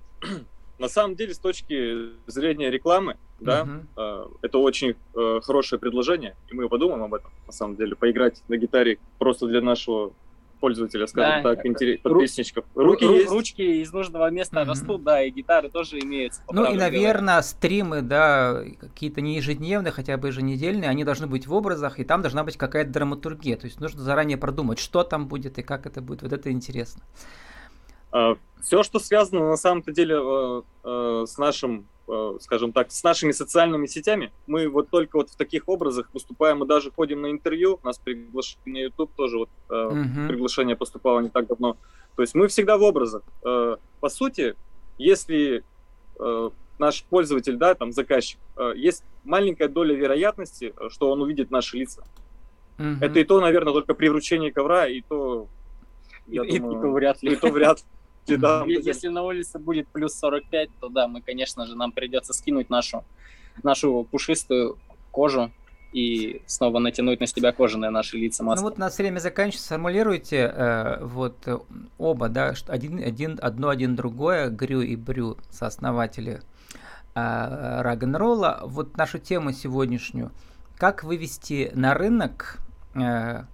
на 0.78 0.88
самом 0.88 1.16
деле, 1.16 1.34
с 1.34 1.38
точки 1.38 2.10
зрения 2.26 2.70
рекламы, 2.70 3.16
да, 3.40 3.68
uh-huh. 3.96 4.38
это 4.42 4.58
очень 4.58 4.96
э, 5.14 5.40
хорошее 5.42 5.78
предложение, 5.78 6.34
и 6.50 6.54
мы 6.54 6.68
подумаем 6.68 7.02
об 7.04 7.14
этом, 7.14 7.30
на 7.46 7.52
самом 7.52 7.76
деле, 7.76 7.94
поиграть 7.94 8.42
на 8.48 8.56
гитаре 8.56 8.98
просто 9.18 9.46
для 9.46 9.60
нашего 9.60 10.12
пользователя, 10.58 11.06
скажем 11.06 11.42
да, 11.42 11.54
так, 11.54 11.66
интерес, 11.66 12.00
подписчиков. 12.00 12.64
Руки 12.74 13.04
ру- 13.04 13.14
есть. 13.14 13.30
Ручки 13.30 13.62
из 13.62 13.92
нужного 13.92 14.30
места 14.30 14.60
mm-hmm. 14.60 14.68
растут, 14.68 15.04
да, 15.04 15.22
и 15.22 15.30
гитары 15.30 15.70
тоже 15.70 16.00
имеются. 16.00 16.42
Ну 16.50 16.64
и, 16.64 16.74
наверное, 16.74 17.34
говоря. 17.34 17.42
стримы, 17.42 18.02
да, 18.02 18.64
какие-то 18.80 19.20
не 19.20 19.36
ежедневные, 19.36 19.92
хотя 19.92 20.16
бы 20.16 20.28
еженедельные, 20.28 20.90
они 20.90 21.04
должны 21.04 21.26
быть 21.26 21.46
в 21.46 21.54
образах, 21.54 22.00
и 22.00 22.04
там 22.04 22.22
должна 22.22 22.44
быть 22.44 22.56
какая-то 22.56 22.90
драматургия. 22.90 23.56
То 23.56 23.66
есть 23.66 23.80
нужно 23.80 24.02
заранее 24.02 24.36
продумать, 24.36 24.78
что 24.78 25.04
там 25.04 25.28
будет 25.28 25.58
и 25.58 25.62
как 25.62 25.86
это 25.86 26.00
будет. 26.00 26.22
Вот 26.22 26.32
это 26.32 26.50
интересно. 26.50 27.02
А, 28.10 28.36
Все, 28.62 28.82
что 28.82 28.98
связано 28.98 29.48
на 29.48 29.56
самом-то 29.56 29.92
деле 29.92 30.16
э, 30.16 30.62
э, 30.84 31.24
с 31.26 31.38
нашим, 31.38 31.86
э, 32.08 32.38
скажем 32.40 32.72
так, 32.72 32.90
с 32.90 33.04
нашими 33.04 33.32
социальными 33.32 33.86
сетями, 33.86 34.32
мы 34.46 34.68
вот 34.68 34.90
только 34.90 35.16
вот 35.16 35.30
в 35.30 35.36
таких 35.36 35.68
образах 35.68 36.10
выступаем, 36.12 36.58
мы 36.58 36.66
даже 36.66 36.90
ходим 36.90 37.20
на 37.20 37.30
интервью, 37.30 37.78
нас 37.84 37.98
приглашили 37.98 38.58
на 38.66 38.78
YouTube 38.78 39.12
тоже, 39.14 39.38
вот 39.38 39.50
uh-huh. 39.68 40.28
приглашение 40.28 40.76
поступало 40.76 41.20
не 41.20 41.28
так 41.28 41.46
давно. 41.46 41.76
То 42.16 42.22
есть 42.22 42.34
мы 42.34 42.48
всегда 42.48 42.76
в 42.78 42.82
образах. 42.82 43.22
По 43.42 44.08
сути, 44.08 44.56
если 44.98 45.62
наш 46.80 47.04
пользователь, 47.04 47.56
да, 47.56 47.74
там 47.74 47.92
заказчик, 47.92 48.40
есть 48.74 49.04
маленькая 49.22 49.68
доля 49.68 49.94
вероятности, 49.94 50.74
что 50.88 51.12
он 51.12 51.22
увидит 51.22 51.52
наши 51.52 51.76
лица. 51.76 52.02
Uh-huh. 52.76 52.96
Это 53.00 53.20
и 53.20 53.24
то, 53.24 53.40
наверное, 53.40 53.72
только 53.72 53.94
при 53.94 54.08
вручении 54.08 54.50
ковра, 54.50 54.88
и 54.88 55.00
то, 55.00 55.46
я 56.26 56.44
и, 56.44 56.58
думаю, 56.58 56.78
и 56.78 56.82
то 56.82 56.90
вряд 56.90 57.22
ли. 57.22 57.32
И 57.32 57.36
то 57.36 57.48
вряд 57.50 57.78
ли 57.78 57.84
да. 58.36 58.64
Если 58.66 59.08
на 59.08 59.22
улице 59.22 59.58
будет 59.58 59.88
плюс 59.88 60.14
45, 60.14 60.70
то 60.80 60.88
да, 60.88 61.08
мы, 61.08 61.20
конечно 61.22 61.66
же, 61.66 61.76
нам 61.76 61.92
придется 61.92 62.32
скинуть 62.32 62.70
нашу, 62.70 63.04
нашу 63.62 64.06
пушистую 64.10 64.78
кожу 65.10 65.50
и 65.92 66.42
снова 66.46 66.78
натянуть 66.78 67.20
на 67.20 67.26
себя 67.26 67.52
кожаные 67.52 67.90
наши 67.90 68.18
лица 68.18 68.44
маски. 68.44 68.62
Ну 68.62 68.68
вот 68.68 68.78
у 68.78 68.80
нас 68.80 68.98
время 68.98 69.18
заканчивается. 69.18 69.66
Сформулируйте 69.66 70.52
э, 70.54 71.04
вот 71.04 71.36
э, 71.46 71.58
оба, 71.96 72.28
да, 72.28 72.54
один, 72.66 72.98
один, 72.98 73.38
одно, 73.40 73.68
один, 73.68 73.96
другое, 73.96 74.50
Грю 74.50 74.82
и 74.82 74.96
Брю, 74.96 75.38
сооснователи 75.50 76.42
э, 77.14 77.82
рок-н-ролла. 77.82 78.60
Вот 78.64 78.96
нашу 78.96 79.18
тему 79.18 79.52
сегодняшнюю. 79.52 80.30
Как 80.76 81.04
вывести 81.04 81.72
на 81.74 81.94
рынок 81.94 82.58
э, 82.94 83.44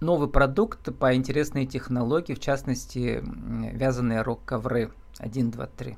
новый 0.00 0.28
продукт 0.28 0.96
по 0.98 1.14
интересной 1.14 1.66
технологии, 1.66 2.34
в 2.34 2.40
частности, 2.40 3.22
вязаные 3.72 4.22
рок-ковры. 4.22 4.90
Один, 5.18 5.50
два, 5.50 5.66
три. 5.66 5.96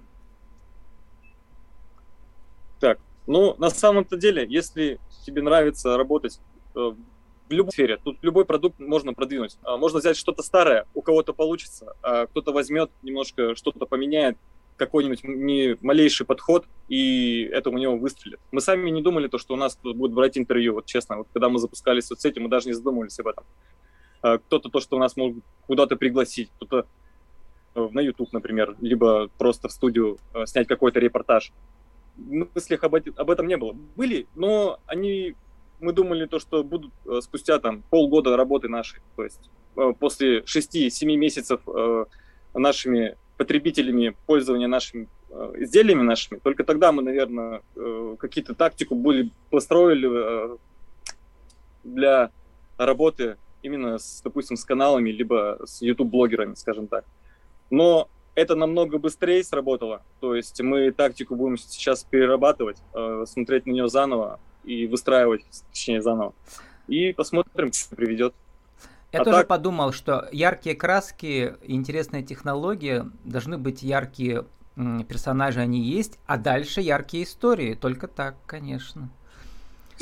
Так, 2.81 2.99
ну, 3.27 3.55
на 3.59 3.71
самом-то 3.71 4.17
деле, 4.17 4.45
если 4.49 4.99
тебе 5.25 5.43
нравится 5.43 5.97
работать 5.97 6.41
э, 6.75 6.79
в 6.79 7.53
любой 7.53 7.71
сфере, 7.71 7.99
тут 8.03 8.19
любой 8.23 8.45
продукт 8.45 8.81
можно 8.81 9.15
продвинуть. 9.15 9.57
А, 9.63 9.77
можно 9.77 10.01
взять 10.01 10.17
что-то 10.17 10.43
старое, 10.43 10.87
у 10.95 11.03
кого-то 11.03 11.33
получится, 11.33 11.95
а 12.03 12.27
кто-то 12.27 12.53
возьмет, 12.53 12.91
немножко 13.03 13.55
что-то 13.55 13.87
поменяет, 13.87 14.37
какой-нибудь 14.77 15.23
малейший 15.83 16.27
подход, 16.27 16.67
и 16.89 17.49
это 17.53 17.71
у 17.71 17.79
него 17.79 17.97
выстрелит. 17.97 18.41
Мы 18.51 18.61
сами 18.61 18.91
не 18.91 19.03
думали, 19.03 19.29
то, 19.29 19.39
что 19.39 19.55
у 19.55 19.57
нас 19.57 19.79
будет 19.81 20.13
брать 20.13 20.37
интервью, 20.37 20.75
вот 20.75 20.87
честно. 20.87 21.19
Вот 21.19 21.29
когда 21.33 21.49
мы 21.49 21.59
запускали 21.59 22.01
соцсети, 22.01 22.39
мы 22.41 22.49
даже 22.49 22.67
не 22.67 22.73
задумывались 22.73 23.19
об 23.21 23.29
этом. 23.29 23.45
А, 24.23 24.39
кто-то 24.39 24.69
то, 24.69 24.81
что 24.81 24.97
у 24.97 25.01
нас 25.01 25.17
могут 25.17 25.45
куда-то 25.67 25.97
пригласить, 25.97 26.51
кто-то 26.57 26.87
э, 27.75 27.89
на 27.91 28.01
YouTube, 28.01 28.33
например, 28.33 28.77
либо 28.81 29.29
просто 29.37 29.69
в 29.69 29.73
студию 29.73 30.19
э, 30.33 30.47
снять 30.47 30.69
какой-то 30.69 31.01
репортаж. 31.01 31.53
Мыслях 32.17 32.85
об, 32.85 32.95
об 32.95 33.31
этом 33.31 33.49
не 33.49 33.57
было. 33.57 33.75
Были, 33.97 34.27
но 34.37 34.79
они, 34.87 35.35
мы 35.81 35.93
думали 35.93 36.27
то, 36.27 36.39
что 36.39 36.63
будут 36.63 36.93
э, 37.05 37.21
спустя 37.21 37.59
там 37.59 37.83
полгода 37.91 38.37
работы 38.37 38.69
нашей, 38.69 39.01
то 39.17 39.25
есть 39.25 39.51
после 39.99 40.41
6-7 40.41 41.17
месяцев 41.17 41.63
нашими 42.53 43.17
потребителями 43.39 44.15
пользования 44.27 44.69
нашими 44.69 45.09
изделиями 45.57 46.03
нашими, 46.03 46.41
только 46.41 46.63
тогда 46.63 46.93
мы, 46.93 47.03
наверное, 47.03 47.63
какие-то 48.19 48.55
тактику 48.55 48.95
были 48.95 49.31
построили 49.49 50.59
для 51.85 52.31
работы 52.77 53.39
именно, 53.63 53.99
с, 53.99 54.21
допустим, 54.23 54.57
с 54.57 54.65
каналами, 54.65 55.11
либо 55.11 55.61
с 55.65 55.83
YouTube-блогерами, 55.83 56.55
скажем 56.55 56.87
так. 56.87 57.05
Но 57.71 58.09
это 58.35 58.55
намного 58.55 58.99
быстрее 58.99 59.43
сработало. 59.45 60.03
То 60.21 60.35
есть 60.35 60.61
мы 60.61 60.91
тактику 60.91 61.37
будем 61.37 61.57
сейчас 61.59 62.05
перерабатывать, 62.05 62.79
э, 62.95 63.25
смотреть 63.27 63.67
на 63.67 63.73
нее 63.73 63.89
заново 63.89 64.41
и 64.65 64.87
выстраивать, 64.87 65.45
точнее, 65.71 66.03
заново. 66.03 66.35
И 66.89 67.13
посмотрим, 67.13 67.73
что 67.73 67.95
приведет. 67.95 68.35
Я 69.13 69.21
а 69.21 69.25
тоже 69.25 69.39
так... 69.39 69.49
подумал, 69.49 69.93
что 69.93 70.29
яркие 70.33 70.75
краски, 70.75 71.55
интересная 71.63 72.23
технология, 72.23 73.07
должны 73.25 73.59
быть 73.59 73.83
яркие 73.83 74.47
персонажи, 75.09 75.61
они 75.61 75.81
есть, 75.81 76.19
а 76.27 76.39
дальше 76.39 76.81
яркие 76.81 77.25
истории. 77.25 77.75
Только 77.75 78.09
так, 78.09 78.37
конечно. 78.47 79.11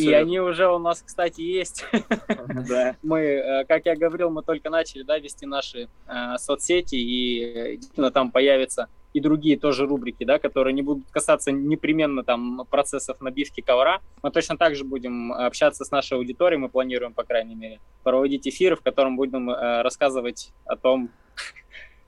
И 0.01 0.13
они 0.13 0.41
уже 0.41 0.69
у 0.69 0.79
нас, 0.79 1.03
кстати, 1.05 1.41
есть. 1.41 1.85
Да. 2.69 2.97
Мы, 3.03 3.21
э, 3.21 3.65
как 3.67 3.87
я 3.87 3.97
говорил, 3.97 4.31
мы 4.31 4.43
только 4.43 4.71
начали 4.71 5.03
да, 5.03 5.19
вести 5.19 5.47
наши 5.47 5.89
э, 6.07 6.39
соцсети, 6.39 6.97
и 6.97 7.77
действительно 7.77 8.11
там 8.11 8.31
появятся 8.31 8.89
и 9.13 9.21
другие 9.21 9.59
тоже 9.59 9.87
рубрики, 9.87 10.25
да, 10.25 10.39
которые 10.39 10.73
не 10.73 10.83
будут 10.83 11.11
касаться 11.11 11.51
непременно 11.51 12.23
там 12.23 12.67
процессов 12.71 13.21
набивки 13.21 13.61
ковра. 13.61 14.01
Мы 14.23 14.31
точно 14.31 14.57
так 14.57 14.77
же 14.77 14.85
будем 14.85 15.33
общаться 15.33 15.85
с 15.85 15.91
нашей 15.91 16.17
аудиторией, 16.17 16.61
мы 16.61 16.69
планируем, 16.69 17.13
по 17.13 17.25
крайней 17.25 17.55
мере, 17.55 17.81
проводить 18.05 18.47
эфиры, 18.47 18.77
в 18.77 18.83
котором 18.83 19.17
будем 19.17 19.51
э, 19.51 19.83
рассказывать 19.83 20.53
о 20.65 20.77
том, 20.77 21.11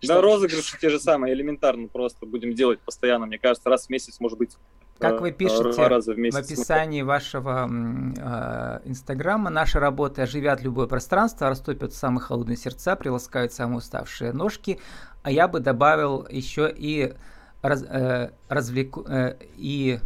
да, 0.02 0.20
розыгрыши 0.20 0.78
те 0.80 0.90
же 0.90 0.98
самые, 0.98 1.32
элементарно 1.32 1.86
просто 1.86 2.26
будем 2.26 2.54
делать 2.54 2.80
постоянно. 2.80 3.26
Мне 3.26 3.38
кажется, 3.38 3.68
раз 3.68 3.86
в 3.86 3.90
месяц, 3.90 4.18
может 4.18 4.36
быть, 4.36 4.56
как 5.02 5.20
вы 5.20 5.32
пишете 5.32 5.86
раза 5.88 6.14
в, 6.14 6.16
в 6.16 6.36
описании 6.36 7.02
вашего 7.02 7.68
э, 7.68 8.80
инстаграма, 8.88 9.50
наши 9.50 9.78
работы 9.80 10.22
оживят 10.22 10.62
любое 10.62 10.86
пространство, 10.86 11.48
растопят 11.48 11.92
самые 11.92 12.22
холодные 12.22 12.56
сердца, 12.56 12.94
приласкают 12.94 13.52
самые 13.52 13.78
уставшие 13.78 14.32
ножки. 14.32 14.78
А 15.22 15.30
я 15.30 15.48
бы 15.48 15.60
добавил 15.60 16.26
еще 16.30 16.72
и 16.74 17.14
раз, 17.62 17.82
э, 17.82 18.30
развлеку 18.48 19.04
э, 19.08 19.36
и 19.56 19.98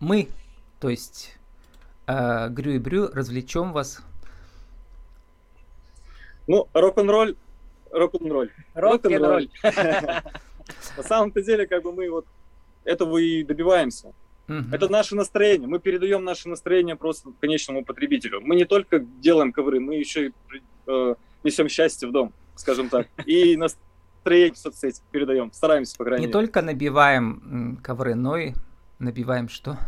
мы, 0.00 0.28
то 0.80 0.88
есть 0.88 1.38
э, 2.06 2.48
Грю 2.48 2.72
и 2.72 2.78
Брю, 2.78 3.08
развлечем 3.12 3.72
вас. 3.72 4.00
Ну, 6.48 6.66
рок-н-ролл, 6.72 7.34
рок-н-ролл. 7.92 8.48
Рок-н-ролл. 8.74 9.46
На 10.96 11.02
самом-то 11.02 11.42
деле, 11.42 11.66
как 11.66 11.82
бы 11.82 11.92
мы 11.92 12.10
вот 12.10 12.26
этого 12.84 13.18
и 13.18 13.42
добиваемся. 13.44 14.12
Угу. 14.48 14.72
Это 14.72 14.88
наше 14.88 15.14
настроение. 15.14 15.68
Мы 15.68 15.78
передаем 15.78 16.24
наше 16.24 16.48
настроение 16.48 16.96
просто 16.96 17.30
конечному 17.40 17.84
потребителю. 17.84 18.40
Мы 18.40 18.56
не 18.56 18.64
только 18.64 18.98
делаем 18.98 19.52
ковры, 19.52 19.78
мы 19.78 19.96
еще 19.96 20.28
и 20.28 20.32
э, 20.86 21.14
несем 21.44 21.68
счастье 21.68 22.08
в 22.08 22.12
дом, 22.12 22.32
скажем 22.54 22.88
так. 22.88 23.08
И 23.26 23.56
настроение 23.56 24.54
в 24.54 24.58
соцсети 24.58 25.02
передаем. 25.10 25.52
Стараемся, 25.52 25.96
по 25.98 26.04
крайней 26.04 26.22
не 26.22 26.26
мере. 26.28 26.38
Не 26.38 26.46
только 26.46 26.62
набиваем 26.62 27.78
ковры, 27.82 28.14
но 28.14 28.38
и 28.38 28.52
набиваем 28.98 29.48
что? 29.50 29.78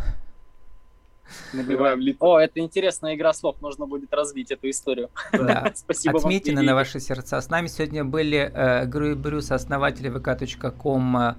Набиваем 1.52 2.00
лица. 2.00 2.18
О, 2.20 2.38
это 2.38 2.60
интересная 2.60 3.14
игра 3.14 3.32
слов. 3.32 3.60
Нужно 3.60 3.86
будет 3.86 4.12
развить 4.12 4.50
эту 4.50 4.68
историю. 4.68 5.10
Да. 5.32 5.72
Спасибо 5.74 6.18
Отметины 6.18 6.56
вам. 6.56 6.66
на 6.66 6.74
ваши 6.74 7.00
сердца. 7.00 7.40
С 7.40 7.48
нами 7.48 7.68
сегодня 7.68 8.04
были 8.04 8.50
э, 8.52 8.86
Грю 8.86 9.12
и 9.12 9.14
Брюс, 9.14 9.50
основатели 9.50 10.10
vk.com 10.10 11.36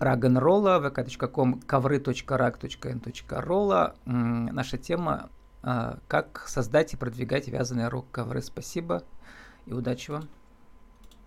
рагнролла, 0.00 0.80
vk.com, 0.80 1.60
ковры.rag.n.rolla. 1.60 3.94
Наша 4.04 4.78
тема 4.78 5.30
а, 5.62 5.98
«Как 6.08 6.44
создать 6.46 6.94
и 6.94 6.96
продвигать 6.96 7.48
вязаные 7.48 7.88
рок-ковры». 7.88 8.42
Спасибо 8.42 9.02
и 9.66 9.72
удачи 9.72 10.10
вам. 10.10 10.28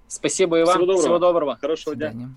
Спасибо 0.07 0.59
и 0.59 0.63
вам. 0.63 0.75
Всего 0.75 0.85
доброго. 0.85 1.01
Всего 1.01 1.19
доброго. 1.19 1.57
Хорошего 1.57 1.95
дня. 1.95 2.29